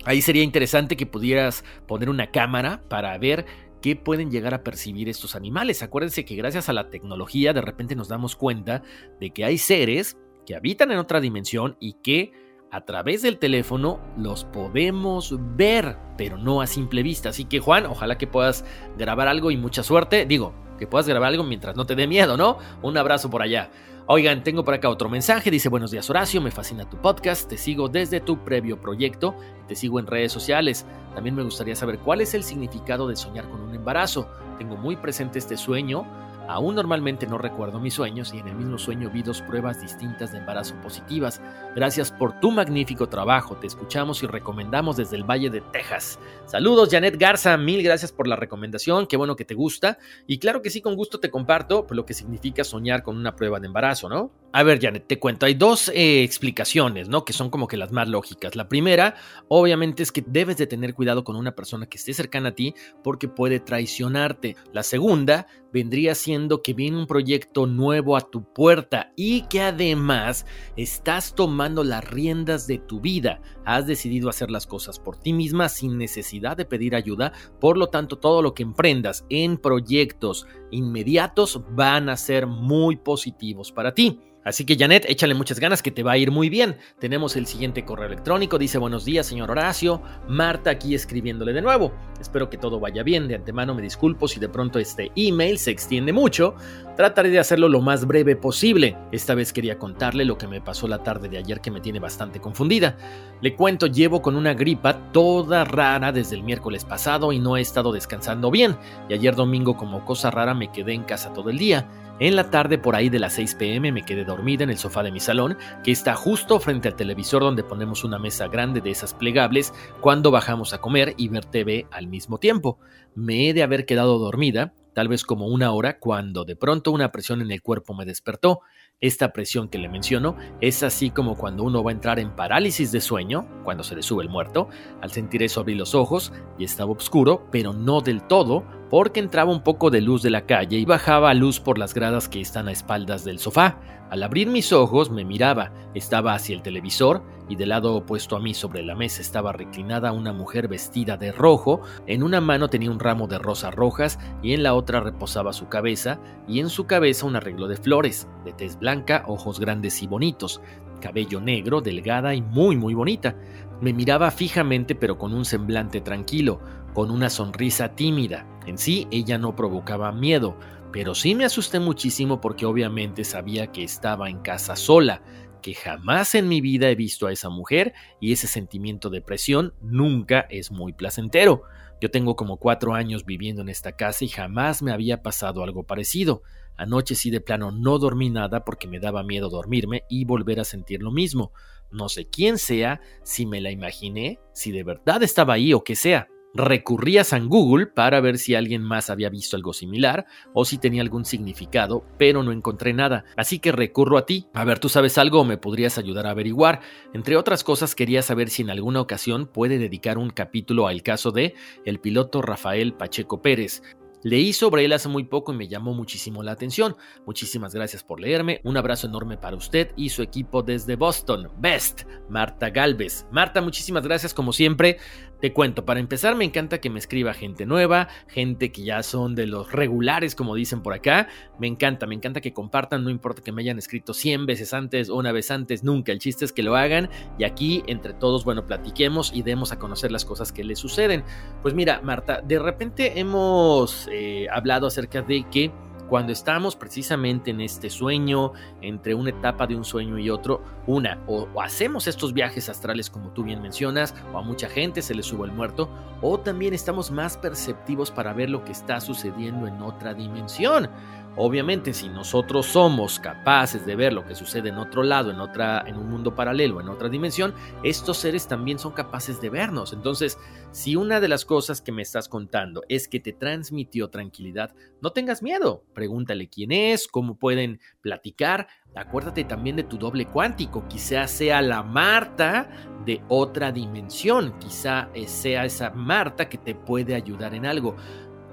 Ahí 0.06 0.22
sería 0.22 0.42
interesante 0.42 0.96
que 0.96 1.06
pudieras 1.06 1.64
poner 1.86 2.08
una 2.08 2.30
cámara 2.30 2.82
para 2.88 3.18
ver 3.18 3.44
qué 3.80 3.96
pueden 3.96 4.30
llegar 4.30 4.54
a 4.54 4.62
percibir 4.62 5.08
estos 5.08 5.34
animales. 5.34 5.82
Acuérdense 5.82 6.24
que 6.24 6.36
gracias 6.36 6.68
a 6.68 6.72
la 6.72 6.90
tecnología 6.90 7.52
de 7.52 7.60
repente 7.60 7.96
nos 7.96 8.08
damos 8.08 8.36
cuenta 8.36 8.82
de 9.20 9.30
que 9.30 9.44
hay 9.44 9.58
seres 9.58 10.16
que 10.46 10.54
habitan 10.54 10.90
en 10.92 10.98
otra 10.98 11.20
dimensión 11.20 11.76
y 11.80 11.94
que 11.94 12.32
a 12.70 12.84
través 12.84 13.22
del 13.22 13.38
teléfono 13.38 14.00
los 14.16 14.44
podemos 14.44 15.34
ver, 15.56 15.96
pero 16.16 16.38
no 16.38 16.60
a 16.60 16.66
simple 16.66 17.02
vista. 17.02 17.30
Así 17.30 17.44
que 17.44 17.58
Juan, 17.58 17.86
ojalá 17.86 18.16
que 18.16 18.26
puedas 18.26 18.64
grabar 18.96 19.28
algo 19.28 19.50
y 19.50 19.56
mucha 19.56 19.82
suerte. 19.82 20.24
Digo, 20.24 20.54
que 20.78 20.86
puedas 20.86 21.06
grabar 21.06 21.28
algo 21.28 21.44
mientras 21.44 21.76
no 21.76 21.84
te 21.84 21.94
dé 21.94 22.06
miedo, 22.06 22.36
¿no? 22.36 22.58
Un 22.82 22.96
abrazo 22.96 23.28
por 23.28 23.42
allá. 23.42 23.70
Oigan, 24.12 24.42
tengo 24.42 24.64
por 24.64 24.74
acá 24.74 24.88
otro 24.88 25.08
mensaje, 25.08 25.52
dice 25.52 25.68
buenos 25.68 25.92
días 25.92 26.10
Horacio, 26.10 26.40
me 26.40 26.50
fascina 26.50 26.90
tu 26.90 26.96
podcast, 26.96 27.48
te 27.48 27.56
sigo 27.56 27.88
desde 27.88 28.18
tu 28.18 28.42
previo 28.42 28.80
proyecto, 28.80 29.36
te 29.68 29.76
sigo 29.76 30.00
en 30.00 30.08
redes 30.08 30.32
sociales. 30.32 30.84
También 31.14 31.36
me 31.36 31.44
gustaría 31.44 31.76
saber 31.76 32.00
cuál 32.00 32.20
es 32.20 32.34
el 32.34 32.42
significado 32.42 33.06
de 33.06 33.14
soñar 33.14 33.48
con 33.48 33.60
un 33.60 33.72
embarazo. 33.72 34.28
Tengo 34.58 34.76
muy 34.76 34.96
presente 34.96 35.38
este 35.38 35.56
sueño 35.56 36.04
Aún 36.50 36.74
normalmente 36.74 37.28
no 37.28 37.38
recuerdo 37.38 37.78
mis 37.78 37.94
sueños 37.94 38.34
y 38.34 38.38
en 38.38 38.48
el 38.48 38.56
mismo 38.56 38.76
sueño 38.76 39.08
vi 39.08 39.22
dos 39.22 39.40
pruebas 39.40 39.80
distintas 39.80 40.32
de 40.32 40.38
embarazo 40.38 40.74
positivas. 40.82 41.40
Gracias 41.76 42.10
por 42.10 42.40
tu 42.40 42.50
magnífico 42.50 43.08
trabajo. 43.08 43.56
Te 43.56 43.68
escuchamos 43.68 44.24
y 44.24 44.26
recomendamos 44.26 44.96
desde 44.96 45.14
el 45.14 45.22
Valle 45.22 45.48
de 45.48 45.60
Texas. 45.60 46.18
Saludos, 46.46 46.88
Janet 46.90 47.16
Garza. 47.16 47.56
Mil 47.56 47.84
gracias 47.84 48.10
por 48.10 48.26
la 48.26 48.34
recomendación. 48.34 49.06
Qué 49.06 49.16
bueno 49.16 49.36
que 49.36 49.44
te 49.44 49.54
gusta. 49.54 49.98
Y 50.26 50.40
claro 50.40 50.60
que 50.60 50.70
sí, 50.70 50.80
con 50.80 50.96
gusto 50.96 51.20
te 51.20 51.30
comparto 51.30 51.86
lo 51.88 52.04
que 52.04 52.14
significa 52.14 52.64
soñar 52.64 53.04
con 53.04 53.16
una 53.16 53.36
prueba 53.36 53.60
de 53.60 53.68
embarazo, 53.68 54.08
¿no? 54.08 54.32
A 54.52 54.64
ver, 54.64 54.80
Janet, 54.80 55.06
te 55.06 55.20
cuento. 55.20 55.46
Hay 55.46 55.54
dos 55.54 55.90
eh, 55.94 56.24
explicaciones, 56.24 57.08
¿no? 57.08 57.24
Que 57.24 57.32
son 57.32 57.50
como 57.50 57.68
que 57.68 57.76
las 57.76 57.92
más 57.92 58.08
lógicas. 58.08 58.56
La 58.56 58.68
primera, 58.68 59.14
obviamente, 59.46 60.02
es 60.02 60.10
que 60.10 60.24
debes 60.26 60.56
de 60.56 60.66
tener 60.66 60.92
cuidado 60.92 61.22
con 61.22 61.36
una 61.36 61.54
persona 61.54 61.86
que 61.86 61.98
esté 61.98 62.12
cercana 62.14 62.48
a 62.48 62.54
ti 62.54 62.74
porque 63.04 63.28
puede 63.28 63.60
traicionarte. 63.60 64.56
La 64.72 64.82
segunda, 64.82 65.46
vendría 65.72 66.16
siendo 66.16 66.62
que 66.62 66.74
viene 66.74 66.98
un 66.98 67.06
proyecto 67.06 67.66
nuevo 67.66 68.16
a 68.16 68.22
tu 68.22 68.42
puerta 68.52 69.12
y 69.14 69.42
que 69.42 69.60
además 69.62 70.46
estás 70.76 71.34
tomando 71.36 71.84
las 71.84 72.04
riendas 72.04 72.66
de 72.66 72.78
tu 72.78 73.00
vida. 73.00 73.40
Has 73.70 73.86
decidido 73.86 74.28
hacer 74.28 74.50
las 74.50 74.66
cosas 74.66 74.98
por 74.98 75.16
ti 75.16 75.32
misma 75.32 75.68
sin 75.68 75.96
necesidad 75.96 76.56
de 76.56 76.64
pedir 76.64 76.96
ayuda, 76.96 77.32
por 77.60 77.78
lo 77.78 77.86
tanto 77.86 78.18
todo 78.18 78.42
lo 78.42 78.52
que 78.52 78.64
emprendas 78.64 79.24
en 79.28 79.58
proyectos 79.58 80.48
inmediatos 80.72 81.62
van 81.70 82.08
a 82.08 82.16
ser 82.16 82.48
muy 82.48 82.96
positivos 82.96 83.70
para 83.70 83.94
ti. 83.94 84.18
Así 84.42 84.64
que 84.64 84.76
Janet, 84.76 85.04
échale 85.06 85.34
muchas 85.34 85.60
ganas 85.60 85.82
que 85.82 85.90
te 85.90 86.02
va 86.02 86.12
a 86.12 86.18
ir 86.18 86.30
muy 86.30 86.48
bien. 86.48 86.78
Tenemos 86.98 87.36
el 87.36 87.46
siguiente 87.46 87.84
correo 87.84 88.06
electrónico, 88.06 88.58
dice 88.58 88.78
buenos 88.78 89.04
días 89.04 89.26
señor 89.26 89.50
Horacio, 89.52 90.02
Marta 90.26 90.70
aquí 90.70 90.94
escribiéndole 90.94 91.52
de 91.52 91.62
nuevo. 91.62 91.92
Espero 92.20 92.50
que 92.50 92.56
todo 92.56 92.80
vaya 92.80 93.02
bien, 93.02 93.28
de 93.28 93.34
antemano 93.36 93.74
me 93.74 93.82
disculpo 93.82 94.26
si 94.26 94.40
de 94.40 94.48
pronto 94.48 94.80
este 94.80 95.12
email 95.14 95.58
se 95.58 95.70
extiende 95.70 96.12
mucho, 96.12 96.54
trataré 96.96 97.30
de 97.30 97.38
hacerlo 97.38 97.68
lo 97.68 97.80
más 97.80 98.06
breve 98.06 98.36
posible. 98.36 98.96
Esta 99.12 99.34
vez 99.34 99.52
quería 99.52 99.78
contarle 99.78 100.24
lo 100.24 100.38
que 100.38 100.46
me 100.46 100.60
pasó 100.60 100.88
la 100.88 101.02
tarde 101.02 101.28
de 101.28 101.38
ayer 101.38 101.60
que 101.60 101.70
me 101.70 101.80
tiene 101.80 102.00
bastante 102.00 102.40
confundida. 102.40 102.96
Le 103.40 103.54
cuento, 103.54 103.86
llevo 103.86 104.22
con 104.22 104.36
una 104.36 104.54
gripa 104.54 105.12
toda 105.12 105.64
rara 105.64 106.12
desde 106.12 106.36
el 106.36 106.42
miércoles 106.42 106.84
pasado 106.84 107.32
y 107.32 107.38
no 107.38 107.56
he 107.56 107.60
estado 107.60 107.92
descansando 107.92 108.50
bien, 108.50 108.76
y 109.08 109.14
ayer 109.14 109.34
domingo 109.34 109.76
como 109.76 110.04
cosa 110.04 110.30
rara 110.30 110.54
me 110.54 110.72
quedé 110.72 110.92
en 110.92 111.04
casa 111.04 111.32
todo 111.32 111.50
el 111.50 111.58
día. 111.58 111.88
En 112.20 112.36
la 112.36 112.50
tarde, 112.50 112.76
por 112.76 112.96
ahí 112.96 113.08
de 113.08 113.18
las 113.18 113.32
6 113.32 113.54
pm, 113.54 113.92
me 113.92 114.04
quedé 114.04 114.26
dormida 114.26 114.62
en 114.62 114.68
el 114.68 114.76
sofá 114.76 115.02
de 115.02 115.10
mi 115.10 115.20
salón, 115.20 115.56
que 115.82 115.90
está 115.90 116.14
justo 116.14 116.60
frente 116.60 116.88
al 116.88 116.94
televisor 116.94 117.40
donde 117.40 117.64
ponemos 117.64 118.04
una 118.04 118.18
mesa 118.18 118.46
grande 118.46 118.82
de 118.82 118.90
esas 118.90 119.14
plegables 119.14 119.72
cuando 120.02 120.30
bajamos 120.30 120.74
a 120.74 120.82
comer 120.82 121.14
y 121.16 121.28
ver 121.28 121.46
TV 121.46 121.86
al 121.90 122.08
mismo 122.08 122.36
tiempo. 122.36 122.78
Me 123.14 123.48
he 123.48 123.54
de 123.54 123.62
haber 123.62 123.86
quedado 123.86 124.18
dormida, 124.18 124.74
tal 124.94 125.08
vez 125.08 125.24
como 125.24 125.46
una 125.46 125.72
hora, 125.72 125.98
cuando 125.98 126.44
de 126.44 126.56
pronto 126.56 126.92
una 126.92 127.12
presión 127.12 127.40
en 127.40 127.50
el 127.50 127.62
cuerpo 127.62 127.94
me 127.94 128.04
despertó. 128.04 128.60
Esta 129.02 129.32
presión 129.32 129.68
que 129.68 129.78
le 129.78 129.88
menciono 129.88 130.36
es 130.60 130.82
así 130.82 131.08
como 131.08 131.34
cuando 131.34 131.64
uno 131.64 131.82
va 131.82 131.90
a 131.90 131.94
entrar 131.94 132.18
en 132.18 132.36
parálisis 132.36 132.92
de 132.92 133.00
sueño, 133.00 133.46
cuando 133.64 133.82
se 133.82 133.96
le 133.96 134.02
sube 134.02 134.22
el 134.22 134.28
muerto. 134.28 134.68
Al 135.00 135.10
sentir 135.10 135.42
eso 135.42 135.60
abrí 135.60 135.74
los 135.74 135.94
ojos 135.94 136.34
y 136.58 136.64
estaba 136.64 136.92
oscuro, 136.92 137.46
pero 137.50 137.72
no 137.72 138.02
del 138.02 138.20
todo, 138.22 138.62
porque 138.90 139.20
entraba 139.20 139.52
un 139.52 139.62
poco 139.62 139.88
de 139.88 140.02
luz 140.02 140.22
de 140.22 140.28
la 140.28 140.44
calle 140.44 140.76
y 140.76 140.84
bajaba 140.84 141.32
luz 141.32 141.60
por 141.60 141.78
las 141.78 141.94
gradas 141.94 142.28
que 142.28 142.42
están 142.42 142.68
a 142.68 142.72
espaldas 142.72 143.24
del 143.24 143.38
sofá. 143.38 143.78
Al 144.10 144.24
abrir 144.24 144.48
mis 144.48 144.72
ojos 144.72 145.08
me 145.08 145.24
miraba, 145.24 145.72
estaba 145.94 146.34
hacia 146.34 146.56
el 146.56 146.62
televisor 146.62 147.22
y 147.48 147.54
del 147.54 147.68
lado 147.68 147.94
opuesto 147.94 148.36
a 148.36 148.40
mí 148.40 148.54
sobre 148.54 148.82
la 148.82 148.96
mesa 148.96 149.20
estaba 149.20 149.52
reclinada 149.52 150.10
una 150.10 150.32
mujer 150.32 150.66
vestida 150.66 151.16
de 151.16 151.30
rojo, 151.30 151.80
en 152.08 152.24
una 152.24 152.40
mano 152.40 152.68
tenía 152.68 152.90
un 152.90 152.98
ramo 152.98 153.28
de 153.28 153.38
rosas 153.38 153.72
rojas 153.72 154.18
y 154.42 154.52
en 154.52 154.64
la 154.64 154.74
otra 154.74 154.98
reposaba 154.98 155.52
su 155.52 155.68
cabeza 155.68 156.18
y 156.48 156.58
en 156.58 156.70
su 156.70 156.86
cabeza 156.86 157.26
un 157.26 157.36
arreglo 157.36 157.68
de 157.68 157.76
flores, 157.76 158.28
de 158.44 158.52
tez 158.52 158.78
blanca, 158.78 158.89
ojos 159.26 159.60
grandes 159.60 160.02
y 160.02 160.06
bonitos, 160.06 160.60
cabello 161.00 161.40
negro, 161.40 161.80
delgada 161.80 162.34
y 162.34 162.42
muy 162.42 162.76
muy 162.76 162.94
bonita. 162.94 163.36
Me 163.80 163.92
miraba 163.92 164.30
fijamente 164.30 164.94
pero 164.94 165.16
con 165.18 165.32
un 165.32 165.44
semblante 165.44 166.00
tranquilo, 166.00 166.60
con 166.92 167.10
una 167.10 167.30
sonrisa 167.30 167.94
tímida. 167.94 168.46
En 168.66 168.78
sí 168.78 169.08
ella 169.10 169.38
no 169.38 169.56
provocaba 169.56 170.12
miedo, 170.12 170.56
pero 170.92 171.14
sí 171.14 171.34
me 171.34 171.44
asusté 171.44 171.80
muchísimo 171.80 172.40
porque 172.40 172.66
obviamente 172.66 173.24
sabía 173.24 173.68
que 173.68 173.84
estaba 173.84 174.28
en 174.28 174.40
casa 174.40 174.76
sola, 174.76 175.22
que 175.62 175.74
jamás 175.74 176.34
en 176.34 176.48
mi 176.48 176.60
vida 176.60 176.88
he 176.90 176.94
visto 176.94 177.26
a 177.26 177.32
esa 177.32 177.48
mujer 177.48 177.92
y 178.20 178.32
ese 178.32 178.46
sentimiento 178.46 179.10
de 179.10 179.20
presión 179.20 179.74
nunca 179.80 180.46
es 180.50 180.70
muy 180.70 180.92
placentero. 180.92 181.62
Yo 182.00 182.10
tengo 182.10 182.34
como 182.34 182.56
cuatro 182.56 182.94
años 182.94 183.26
viviendo 183.26 183.60
en 183.62 183.68
esta 183.68 183.92
casa 183.92 184.24
y 184.24 184.28
jamás 184.28 184.82
me 184.82 184.90
había 184.90 185.22
pasado 185.22 185.62
algo 185.62 185.82
parecido. 185.84 186.42
Anoche 186.80 187.14
sí 187.14 187.28
de 187.28 187.42
plano 187.42 187.72
no 187.72 187.98
dormí 187.98 188.30
nada 188.30 188.64
porque 188.64 188.88
me 188.88 189.00
daba 189.00 189.22
miedo 189.22 189.50
dormirme 189.50 190.04
y 190.08 190.24
volver 190.24 190.60
a 190.60 190.64
sentir 190.64 191.02
lo 191.02 191.12
mismo. 191.12 191.52
No 191.90 192.08
sé 192.08 192.30
quién 192.30 192.56
sea, 192.56 193.02
si 193.22 193.44
me 193.44 193.60
la 193.60 193.70
imaginé, 193.70 194.40
si 194.54 194.72
de 194.72 194.82
verdad 194.82 195.22
estaba 195.22 195.52
ahí 195.52 195.74
o 195.74 195.84
qué 195.84 195.94
sea. 195.94 196.28
Recurrí 196.54 197.18
a 197.18 197.24
San 197.24 197.50
Google 197.50 197.86
para 197.86 198.20
ver 198.22 198.38
si 198.38 198.54
alguien 198.54 198.82
más 198.82 199.10
había 199.10 199.28
visto 199.28 199.56
algo 199.56 199.74
similar 199.74 200.24
o 200.54 200.64
si 200.64 200.78
tenía 200.78 201.02
algún 201.02 201.26
significado, 201.26 202.02
pero 202.16 202.42
no 202.42 202.50
encontré 202.50 202.94
nada. 202.94 203.26
Así 203.36 203.58
que 203.58 203.72
recurro 203.72 204.16
a 204.16 204.24
ti. 204.24 204.46
A 204.54 204.64
ver, 204.64 204.78
tú 204.78 204.88
sabes 204.88 205.18
algo 205.18 205.44
me 205.44 205.58
podrías 205.58 205.98
ayudar 205.98 206.26
a 206.26 206.30
averiguar. 206.30 206.80
Entre 207.12 207.36
otras 207.36 207.62
cosas, 207.62 207.94
quería 207.94 208.22
saber 208.22 208.48
si 208.48 208.62
en 208.62 208.70
alguna 208.70 209.02
ocasión 209.02 209.46
puede 209.46 209.76
dedicar 209.76 210.16
un 210.16 210.30
capítulo 210.30 210.88
al 210.88 211.02
caso 211.02 211.30
de 211.30 211.54
el 211.84 212.00
piloto 212.00 212.40
Rafael 212.40 212.94
Pacheco 212.94 213.42
Pérez. 213.42 213.82
Leí 214.22 214.52
sobre 214.52 214.84
él 214.84 214.92
hace 214.92 215.08
muy 215.08 215.24
poco 215.24 215.52
y 215.52 215.56
me 215.56 215.68
llamó 215.68 215.94
muchísimo 215.94 216.42
la 216.42 216.52
atención. 216.52 216.96
Muchísimas 217.26 217.74
gracias 217.74 218.04
por 218.04 218.20
leerme. 218.20 218.60
Un 218.64 218.76
abrazo 218.76 219.06
enorme 219.06 219.38
para 219.38 219.56
usted 219.56 219.92
y 219.96 220.10
su 220.10 220.22
equipo 220.22 220.62
desde 220.62 220.96
Boston. 220.96 221.50
Best, 221.58 222.02
Marta 222.28 222.70
Galvez. 222.70 223.26
Marta, 223.30 223.60
muchísimas 223.60 224.04
gracias 224.04 224.34
como 224.34 224.52
siempre. 224.52 224.98
Te 225.40 225.54
cuento, 225.54 225.86
para 225.86 226.00
empezar 226.00 226.36
me 226.36 226.44
encanta 226.44 226.82
que 226.82 226.90
me 226.90 226.98
escriba 226.98 227.32
gente 227.32 227.64
nueva, 227.64 228.08
gente 228.28 228.72
que 228.72 228.84
ya 228.84 229.02
son 229.02 229.34
de 229.34 229.46
los 229.46 229.72
regulares 229.72 230.34
como 230.34 230.54
dicen 230.54 230.82
por 230.82 230.92
acá. 230.92 231.28
Me 231.58 231.66
encanta, 231.66 232.06
me 232.06 232.14
encanta 232.14 232.42
que 232.42 232.52
compartan, 232.52 233.04
no 233.04 233.10
importa 233.10 233.42
que 233.42 233.50
me 233.50 233.62
hayan 233.62 233.78
escrito 233.78 234.12
100 234.12 234.44
veces 234.44 234.74
antes 234.74 235.08
o 235.08 235.16
una 235.16 235.32
vez 235.32 235.50
antes, 235.50 235.82
nunca. 235.82 236.12
El 236.12 236.18
chiste 236.18 236.44
es 236.44 236.52
que 236.52 236.62
lo 236.62 236.76
hagan 236.76 237.08
y 237.38 237.44
aquí 237.44 237.82
entre 237.86 238.12
todos, 238.12 238.44
bueno, 238.44 238.66
platiquemos 238.66 239.32
y 239.34 239.42
demos 239.42 239.72
a 239.72 239.78
conocer 239.78 240.12
las 240.12 240.26
cosas 240.26 240.52
que 240.52 240.62
les 240.62 240.78
suceden. 240.78 241.24
Pues 241.62 241.72
mira, 241.72 242.02
Marta, 242.02 242.42
de 242.42 242.58
repente 242.58 243.18
hemos 243.18 244.08
eh, 244.12 244.46
hablado 244.52 244.86
acerca 244.86 245.22
de 245.22 245.46
que 245.50 245.70
cuando 246.10 246.32
estamos 246.32 246.74
precisamente 246.74 247.52
en 247.52 247.60
este 247.60 247.88
sueño, 247.88 248.52
entre 248.82 249.14
una 249.14 249.30
etapa 249.30 249.68
de 249.68 249.76
un 249.76 249.84
sueño 249.84 250.18
y 250.18 250.28
otro, 250.28 250.60
una, 250.88 251.22
o, 251.28 251.46
hacemos 251.62 252.08
estos 252.08 252.34
viajes 252.34 252.68
astrales 252.68 253.08
como 253.08 253.30
tú 253.30 253.44
bien 253.44 253.62
mencionas, 253.62 254.12
o 254.34 254.38
a 254.38 254.42
mucha 254.42 254.68
gente 254.68 255.02
se 255.02 255.14
le 255.14 255.22
sube 255.22 255.46
el 255.46 255.52
muerto, 255.52 255.88
o 256.20 256.40
también 256.40 256.74
estamos 256.74 257.12
más 257.12 257.38
perceptivos 257.38 258.10
para 258.10 258.32
ver 258.32 258.50
lo 258.50 258.64
que 258.64 258.72
está 258.72 259.00
sucediendo 259.00 259.68
en 259.68 259.80
otra 259.82 260.12
dimensión. 260.12 260.90
Obviamente, 261.36 261.94
si 261.94 262.08
nosotros 262.08 262.66
somos 262.66 263.20
capaces 263.20 263.86
de 263.86 263.96
ver 263.96 264.12
lo 264.12 264.26
que 264.26 264.34
sucede 264.34 264.68
en 264.70 264.78
otro 264.78 265.02
lado, 265.02 265.30
en 265.30 265.40
otra, 265.40 265.84
en 265.86 265.96
un 265.96 266.10
mundo 266.10 266.34
paralelo, 266.34 266.80
en 266.80 266.88
otra 266.88 267.08
dimensión, 267.08 267.54
estos 267.84 268.18
seres 268.18 268.48
también 268.48 268.78
son 268.78 268.92
capaces 268.92 269.40
de 269.40 269.48
vernos. 269.48 269.92
Entonces, 269.92 270.38
si 270.72 270.96
una 270.96 271.20
de 271.20 271.28
las 271.28 271.44
cosas 271.44 271.80
que 271.80 271.92
me 271.92 272.02
estás 272.02 272.28
contando 272.28 272.82
es 272.88 273.08
que 273.08 273.20
te 273.20 273.32
transmitió 273.32 274.10
tranquilidad, 274.10 274.74
no 275.00 275.12
tengas 275.12 275.42
miedo. 275.42 275.84
Pregúntale 275.94 276.48
quién 276.48 276.72
es, 276.72 277.06
cómo 277.06 277.38
pueden 277.38 277.80
platicar. 278.00 278.66
Acuérdate 278.94 279.44
también 279.44 279.76
de 279.76 279.84
tu 279.84 279.98
doble 279.98 280.26
cuántico. 280.26 280.86
Quizá 280.88 281.28
sea 281.28 281.62
la 281.62 281.82
Marta 281.82 282.68
de 283.06 283.22
otra 283.28 283.70
dimensión. 283.70 284.58
Quizá 284.58 285.08
sea 285.26 285.64
esa 285.64 285.90
Marta 285.90 286.48
que 286.48 286.58
te 286.58 286.74
puede 286.74 287.14
ayudar 287.14 287.54
en 287.54 287.66
algo. 287.66 287.96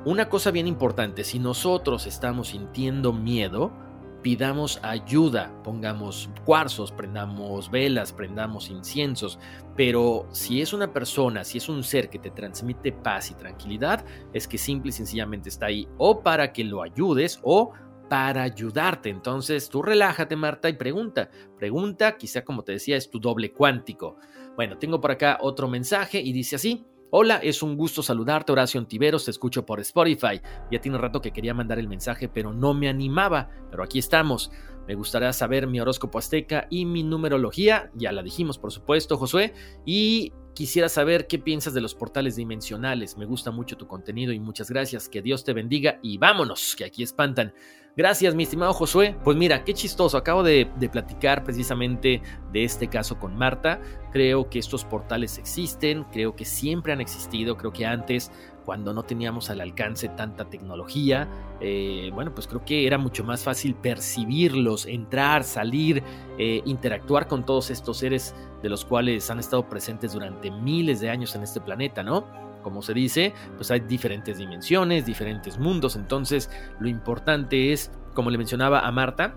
Una 0.07 0.29
cosa 0.29 0.51
bien 0.51 0.67
importante, 0.67 1.25
si 1.25 1.37
nosotros 1.37 2.07
estamos 2.07 2.47
sintiendo 2.47 3.11
miedo, 3.11 3.73
pidamos 4.21 4.79
ayuda, 4.81 5.51
pongamos 5.65 6.29
cuarzos, 6.45 6.93
prendamos 6.93 7.69
velas, 7.69 8.13
prendamos 8.13 8.69
inciensos, 8.69 9.37
pero 9.75 10.25
si 10.31 10.61
es 10.61 10.71
una 10.71 10.93
persona, 10.93 11.43
si 11.43 11.57
es 11.57 11.67
un 11.67 11.83
ser 11.83 12.09
que 12.09 12.19
te 12.19 12.31
transmite 12.31 12.93
paz 12.93 13.31
y 13.31 13.33
tranquilidad, 13.33 14.05
es 14.31 14.47
que 14.47 14.57
simple 14.57 14.91
y 14.91 14.93
sencillamente 14.93 15.49
está 15.49 15.65
ahí 15.65 15.89
o 15.97 16.21
para 16.21 16.53
que 16.53 16.63
lo 16.63 16.83
ayudes 16.83 17.41
o 17.43 17.73
para 18.09 18.43
ayudarte. 18.43 19.09
Entonces 19.09 19.67
tú 19.67 19.81
relájate, 19.81 20.37
Marta, 20.37 20.69
y 20.69 20.77
pregunta. 20.77 21.29
Pregunta, 21.57 22.15
quizá 22.15 22.45
como 22.45 22.63
te 22.63 22.71
decía, 22.71 22.95
es 22.95 23.09
tu 23.09 23.19
doble 23.19 23.51
cuántico. 23.51 24.15
Bueno, 24.55 24.77
tengo 24.77 25.01
por 25.01 25.11
acá 25.11 25.37
otro 25.41 25.67
mensaje 25.67 26.21
y 26.21 26.31
dice 26.31 26.55
así. 26.55 26.85
Hola, 27.09 27.37
es 27.37 27.63
un 27.63 27.77
gusto 27.77 28.03
saludarte, 28.03 28.51
Horacio 28.51 28.81
Antiveros, 28.81 29.23
te 29.23 29.31
escucho 29.31 29.65
por 29.65 29.79
Spotify. 29.79 30.41
Ya 30.69 30.81
tiene 30.81 30.97
un 30.97 31.01
rato 31.01 31.21
que 31.21 31.31
quería 31.31 31.53
mandar 31.53 31.79
el 31.79 31.87
mensaje, 31.87 32.27
pero 32.27 32.51
no 32.51 32.73
me 32.73 32.89
animaba, 32.89 33.49
pero 33.71 33.81
aquí 33.81 33.97
estamos. 33.97 34.51
Me 34.89 34.95
gustaría 34.95 35.31
saber 35.31 35.67
mi 35.67 35.79
horóscopo 35.79 36.19
azteca 36.19 36.67
y 36.69 36.83
mi 36.83 37.03
numerología, 37.03 37.91
ya 37.95 38.11
la 38.11 38.23
dijimos 38.23 38.57
por 38.57 38.73
supuesto, 38.73 39.15
Josué, 39.15 39.53
y 39.85 40.33
quisiera 40.53 40.89
saber 40.89 41.27
qué 41.27 41.39
piensas 41.39 41.73
de 41.73 41.79
los 41.79 41.95
portales 41.95 42.35
dimensionales. 42.35 43.15
Me 43.15 43.25
gusta 43.25 43.51
mucho 43.51 43.77
tu 43.77 43.87
contenido 43.87 44.33
y 44.33 44.41
muchas 44.41 44.69
gracias, 44.69 45.07
que 45.07 45.21
Dios 45.21 45.45
te 45.45 45.53
bendiga 45.53 45.99
y 46.03 46.17
vámonos, 46.17 46.75
que 46.75 46.83
aquí 46.83 47.03
espantan. 47.03 47.53
Gracias, 47.97 48.35
mi 48.35 48.43
estimado 48.43 48.73
Josué. 48.73 49.15
Pues 49.23 49.35
mira, 49.35 49.63
qué 49.63 49.73
chistoso. 49.73 50.17
Acabo 50.17 50.43
de, 50.43 50.69
platicar 50.91 51.43
precisamente 51.43 52.21
de 52.53 52.63
este 52.63 52.89
caso 52.89 53.17
con 53.17 53.35
Marta. 53.35 53.81
Creo 54.11 54.51
que 54.51 54.59
estos 54.59 54.85
portales 54.85 55.39
existen, 55.39 56.03
creo 56.11 56.35
que 56.35 56.45
siempre 56.45 56.93
han 56.93 57.01
existido, 57.01 57.57
creo 57.57 57.73
que 57.73 57.87
antes 57.87 58.31
cuando 58.65 58.93
no 58.93 59.01
teníamos 59.01 59.49
al 59.49 59.61
alcance 59.61 60.09
tanta 60.09 60.45
tecnología, 60.45 61.27
eh, 61.59 62.11
bueno, 62.13 62.35
pues 62.35 62.47
creo 62.47 62.63
que 62.63 62.85
era 62.85 62.99
mucho 62.99 63.23
más 63.23 63.43
fácil 63.43 63.73
percibirlos, 63.73 64.85
entrar, 64.85 65.43
salir, 65.43 66.03
eh, 66.37 66.61
interactuar 66.65 67.27
con 67.27 67.47
todos 67.47 67.71
estos 67.71 67.97
seres 67.97 68.35
de 68.61 68.69
los 68.69 68.85
cuales 68.85 69.27
han 69.31 69.39
estado 69.39 69.67
presentes 69.67 70.13
durante 70.13 70.51
miles 70.51 70.99
de 70.99 71.09
años 71.09 71.33
en 71.35 71.41
este 71.41 71.61
planeta, 71.61 72.03
¿no? 72.03 72.46
Como 72.61 72.81
se 72.81 72.93
dice, 72.93 73.33
pues 73.55 73.71
hay 73.71 73.81
diferentes 73.81 74.37
dimensiones, 74.37 75.05
diferentes 75.05 75.57
mundos, 75.57 75.95
entonces 75.95 76.49
lo 76.79 76.87
importante 76.87 77.71
es, 77.71 77.91
como 78.13 78.29
le 78.29 78.37
mencionaba 78.37 78.81
a 78.81 78.91
Marta, 78.91 79.35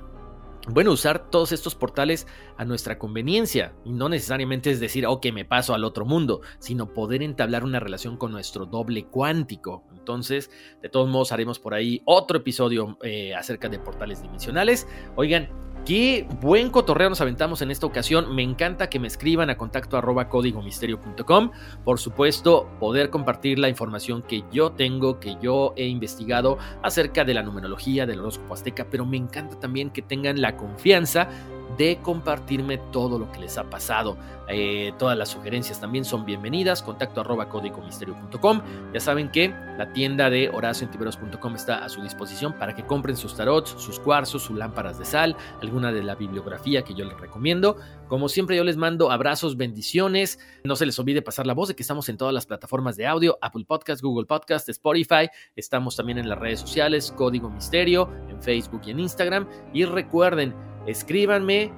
bueno, 0.69 0.93
usar 0.93 1.31
todos 1.31 1.53
estos 1.53 1.75
portales 1.75 2.27
a 2.59 2.65
nuestra 2.65 2.99
conveniencia 2.99 3.73
y 3.85 3.93
no 3.93 4.09
necesariamente 4.09 4.71
es 4.71 4.79
decir, 4.79 5.07
ok, 5.07 5.27
me 5.33 5.47
paso 5.47 5.75
al 5.75 5.85
otro 5.85 6.05
mundo, 6.05 6.43
sino 6.59 6.93
poder 6.93 7.23
entablar 7.23 7.65
una 7.65 7.81
relación 7.81 8.17
con 8.19 8.31
nuestro 8.31 8.67
doble 8.67 9.07
cuántico. 9.07 9.85
Entonces, 9.97 10.51
de 10.83 10.89
todos 10.91 11.09
modos, 11.09 11.33
haremos 11.33 11.59
por 11.59 11.73
ahí 11.73 12.03
otro 12.05 12.39
episodio 12.39 12.99
eh, 13.03 13.35
acerca 13.35 13.69
de 13.69 13.79
portales 13.79 14.23
dimensionales. 14.23 14.87
Oigan, 15.17 15.49
Qué 15.87 16.29
buen 16.40 16.71
cotorreo 16.71 17.09
nos 17.09 17.21
aventamos 17.23 17.62
en 17.62 17.71
esta 17.71 17.87
ocasión. 17.87 18.35
Me 18.35 18.43
encanta 18.43 18.90
que 18.90 19.01
me 19.01 19.09
escriban 19.09 19.49
a 19.49 19.57
contacto 19.57 19.97
arroba 19.97 20.29
códigomisterio.com. 20.29 21.51
Por 21.85 21.99
supuesto, 21.99 22.69
poder 22.79 23.09
compartir 23.09 23.59
la 23.59 23.69
información 23.69 24.23
que 24.23 24.45
yo 24.53 24.73
tengo, 24.73 25.19
que 25.19 25.37
yo 25.43 25.73
he 25.77 25.87
investigado 25.87 26.59
acerca 26.83 27.25
de 27.25 27.35
la 27.35 27.43
numerología 27.43 28.07
del 28.07 28.21
horóscopo 28.21 28.55
azteca, 28.55 28.87
pero 28.90 29.07
me 29.07 29.16
encanta 29.16 29.59
también 29.59 29.90
que 29.90 30.03
tengan 30.03 30.40
la 30.40 30.57
confianza 30.57 31.29
de 31.77 31.99
compartirme 32.03 32.79
todo 32.79 33.19
lo 33.19 33.31
que 33.33 33.41
les 33.41 33.59
ha 33.59 33.65
pasado. 33.69 34.17
Eh, 34.53 34.93
todas 34.99 35.17
las 35.17 35.29
sugerencias 35.29 35.81
también 35.81 36.05
son 36.05 36.25
bienvenidas. 36.25 36.83
Contacto 36.83 37.21
arroba 37.21 37.49
códigomisterio.com. 37.49 38.63
Ya 38.93 39.01
saben 39.01 39.31
que 39.31 39.55
la 39.79 39.93
tienda 39.93 40.29
de 40.29 40.49
horacioentiveros.com 40.49 41.55
está 41.55 41.85
a 41.85 41.89
su 41.89 42.03
disposición 42.03 42.53
para 42.59 42.75
que 42.75 42.85
compren 42.85 43.17
sus 43.17 43.37
tarots, 43.37 43.71
sus 43.79 44.01
cuarzos, 44.01 44.43
sus 44.43 44.59
lámparas 44.59 44.99
de 44.99 45.05
sal, 45.05 45.37
alguna 45.63 45.93
de 45.93 46.03
la 46.03 46.17
bibliografía 46.17 46.83
que 46.83 46.95
yo 46.95 47.05
les 47.05 47.19
recomiendo. 47.19 47.77
Como 48.09 48.29
siempre 48.29 48.57
yo 48.57 48.65
les 48.65 48.77
mando 48.77 49.11
abrazos, 49.11 49.57
bendiciones. 49.57 50.41
No 50.65 50.75
se 50.75 50.87
les 50.87 50.99
olvide 50.99 51.23
pasar 51.23 51.47
la 51.47 51.55
voz 51.55 51.69
de 51.69 51.77
que 51.77 51.83
estamos 51.83 52.09
en 52.09 52.17
todas 52.17 52.35
las 52.35 52.47
plataformas 52.47 52.97
de 52.97 53.07
audio, 53.07 53.39
Apple 53.41 53.65
Podcast, 53.67 54.03
Google 54.03 54.27
Podcast, 54.27 54.69
Spotify. 54.69 55.29
Estamos 55.55 55.97
también 55.97 56.19
en 56.19 56.29
las 56.29 56.39
redes 56.39 56.61
sociales, 56.61 57.15
Código 57.17 57.49
Misterio, 57.49 58.11
en 58.29 58.43
Facebook 58.43 58.83
y 58.87 58.91
en 58.91 59.01
Instagram. 59.01 59.49
Y 59.73 59.85
recuerden, 59.85 60.55
escríbanme 60.87 61.73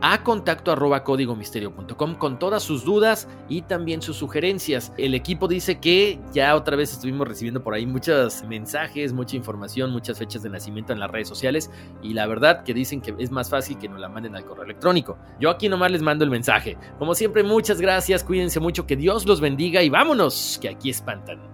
a 0.00 0.22
contacto 0.22 0.72
arroba 0.72 1.02
códigomisterio.com 1.02 2.16
con 2.16 2.38
todas 2.38 2.62
sus 2.62 2.84
dudas 2.84 3.26
y 3.48 3.62
también 3.62 4.02
sus 4.02 4.16
sugerencias. 4.16 4.92
El 4.98 5.14
equipo 5.14 5.48
dice 5.48 5.80
que 5.80 6.20
ya 6.32 6.54
otra 6.56 6.76
vez 6.76 6.92
estuvimos 6.92 7.26
recibiendo 7.26 7.62
por 7.62 7.72
ahí 7.72 7.86
muchos 7.86 8.44
mensajes, 8.44 9.14
mucha 9.14 9.36
información, 9.36 9.92
muchas 9.92 10.18
fechas 10.18 10.42
de 10.42 10.50
nacimiento 10.50 10.92
en 10.92 11.00
las 11.00 11.10
redes 11.10 11.28
sociales 11.28 11.70
y 12.02 12.12
la 12.12 12.26
verdad 12.26 12.64
que 12.64 12.74
dicen 12.74 13.00
que 13.00 13.14
es 13.18 13.30
más 13.30 13.48
fácil 13.48 13.78
que 13.78 13.88
nos 13.88 13.98
la 13.98 14.08
manden 14.08 14.36
al 14.36 14.44
correo 14.44 14.64
electrónico. 14.64 15.16
Yo 15.40 15.48
aquí 15.48 15.68
nomás 15.68 15.90
les 15.90 16.02
mando 16.02 16.24
el 16.24 16.30
mensaje. 16.30 16.76
Como 16.98 17.14
siempre, 17.14 17.42
muchas 17.42 17.80
gracias, 17.80 18.24
cuídense 18.24 18.60
mucho, 18.60 18.86
que 18.86 18.96
Dios 18.96 19.24
los 19.24 19.40
bendiga 19.40 19.82
y 19.82 19.88
vámonos, 19.88 20.58
que 20.60 20.68
aquí 20.68 20.90
espantan. 20.90 21.53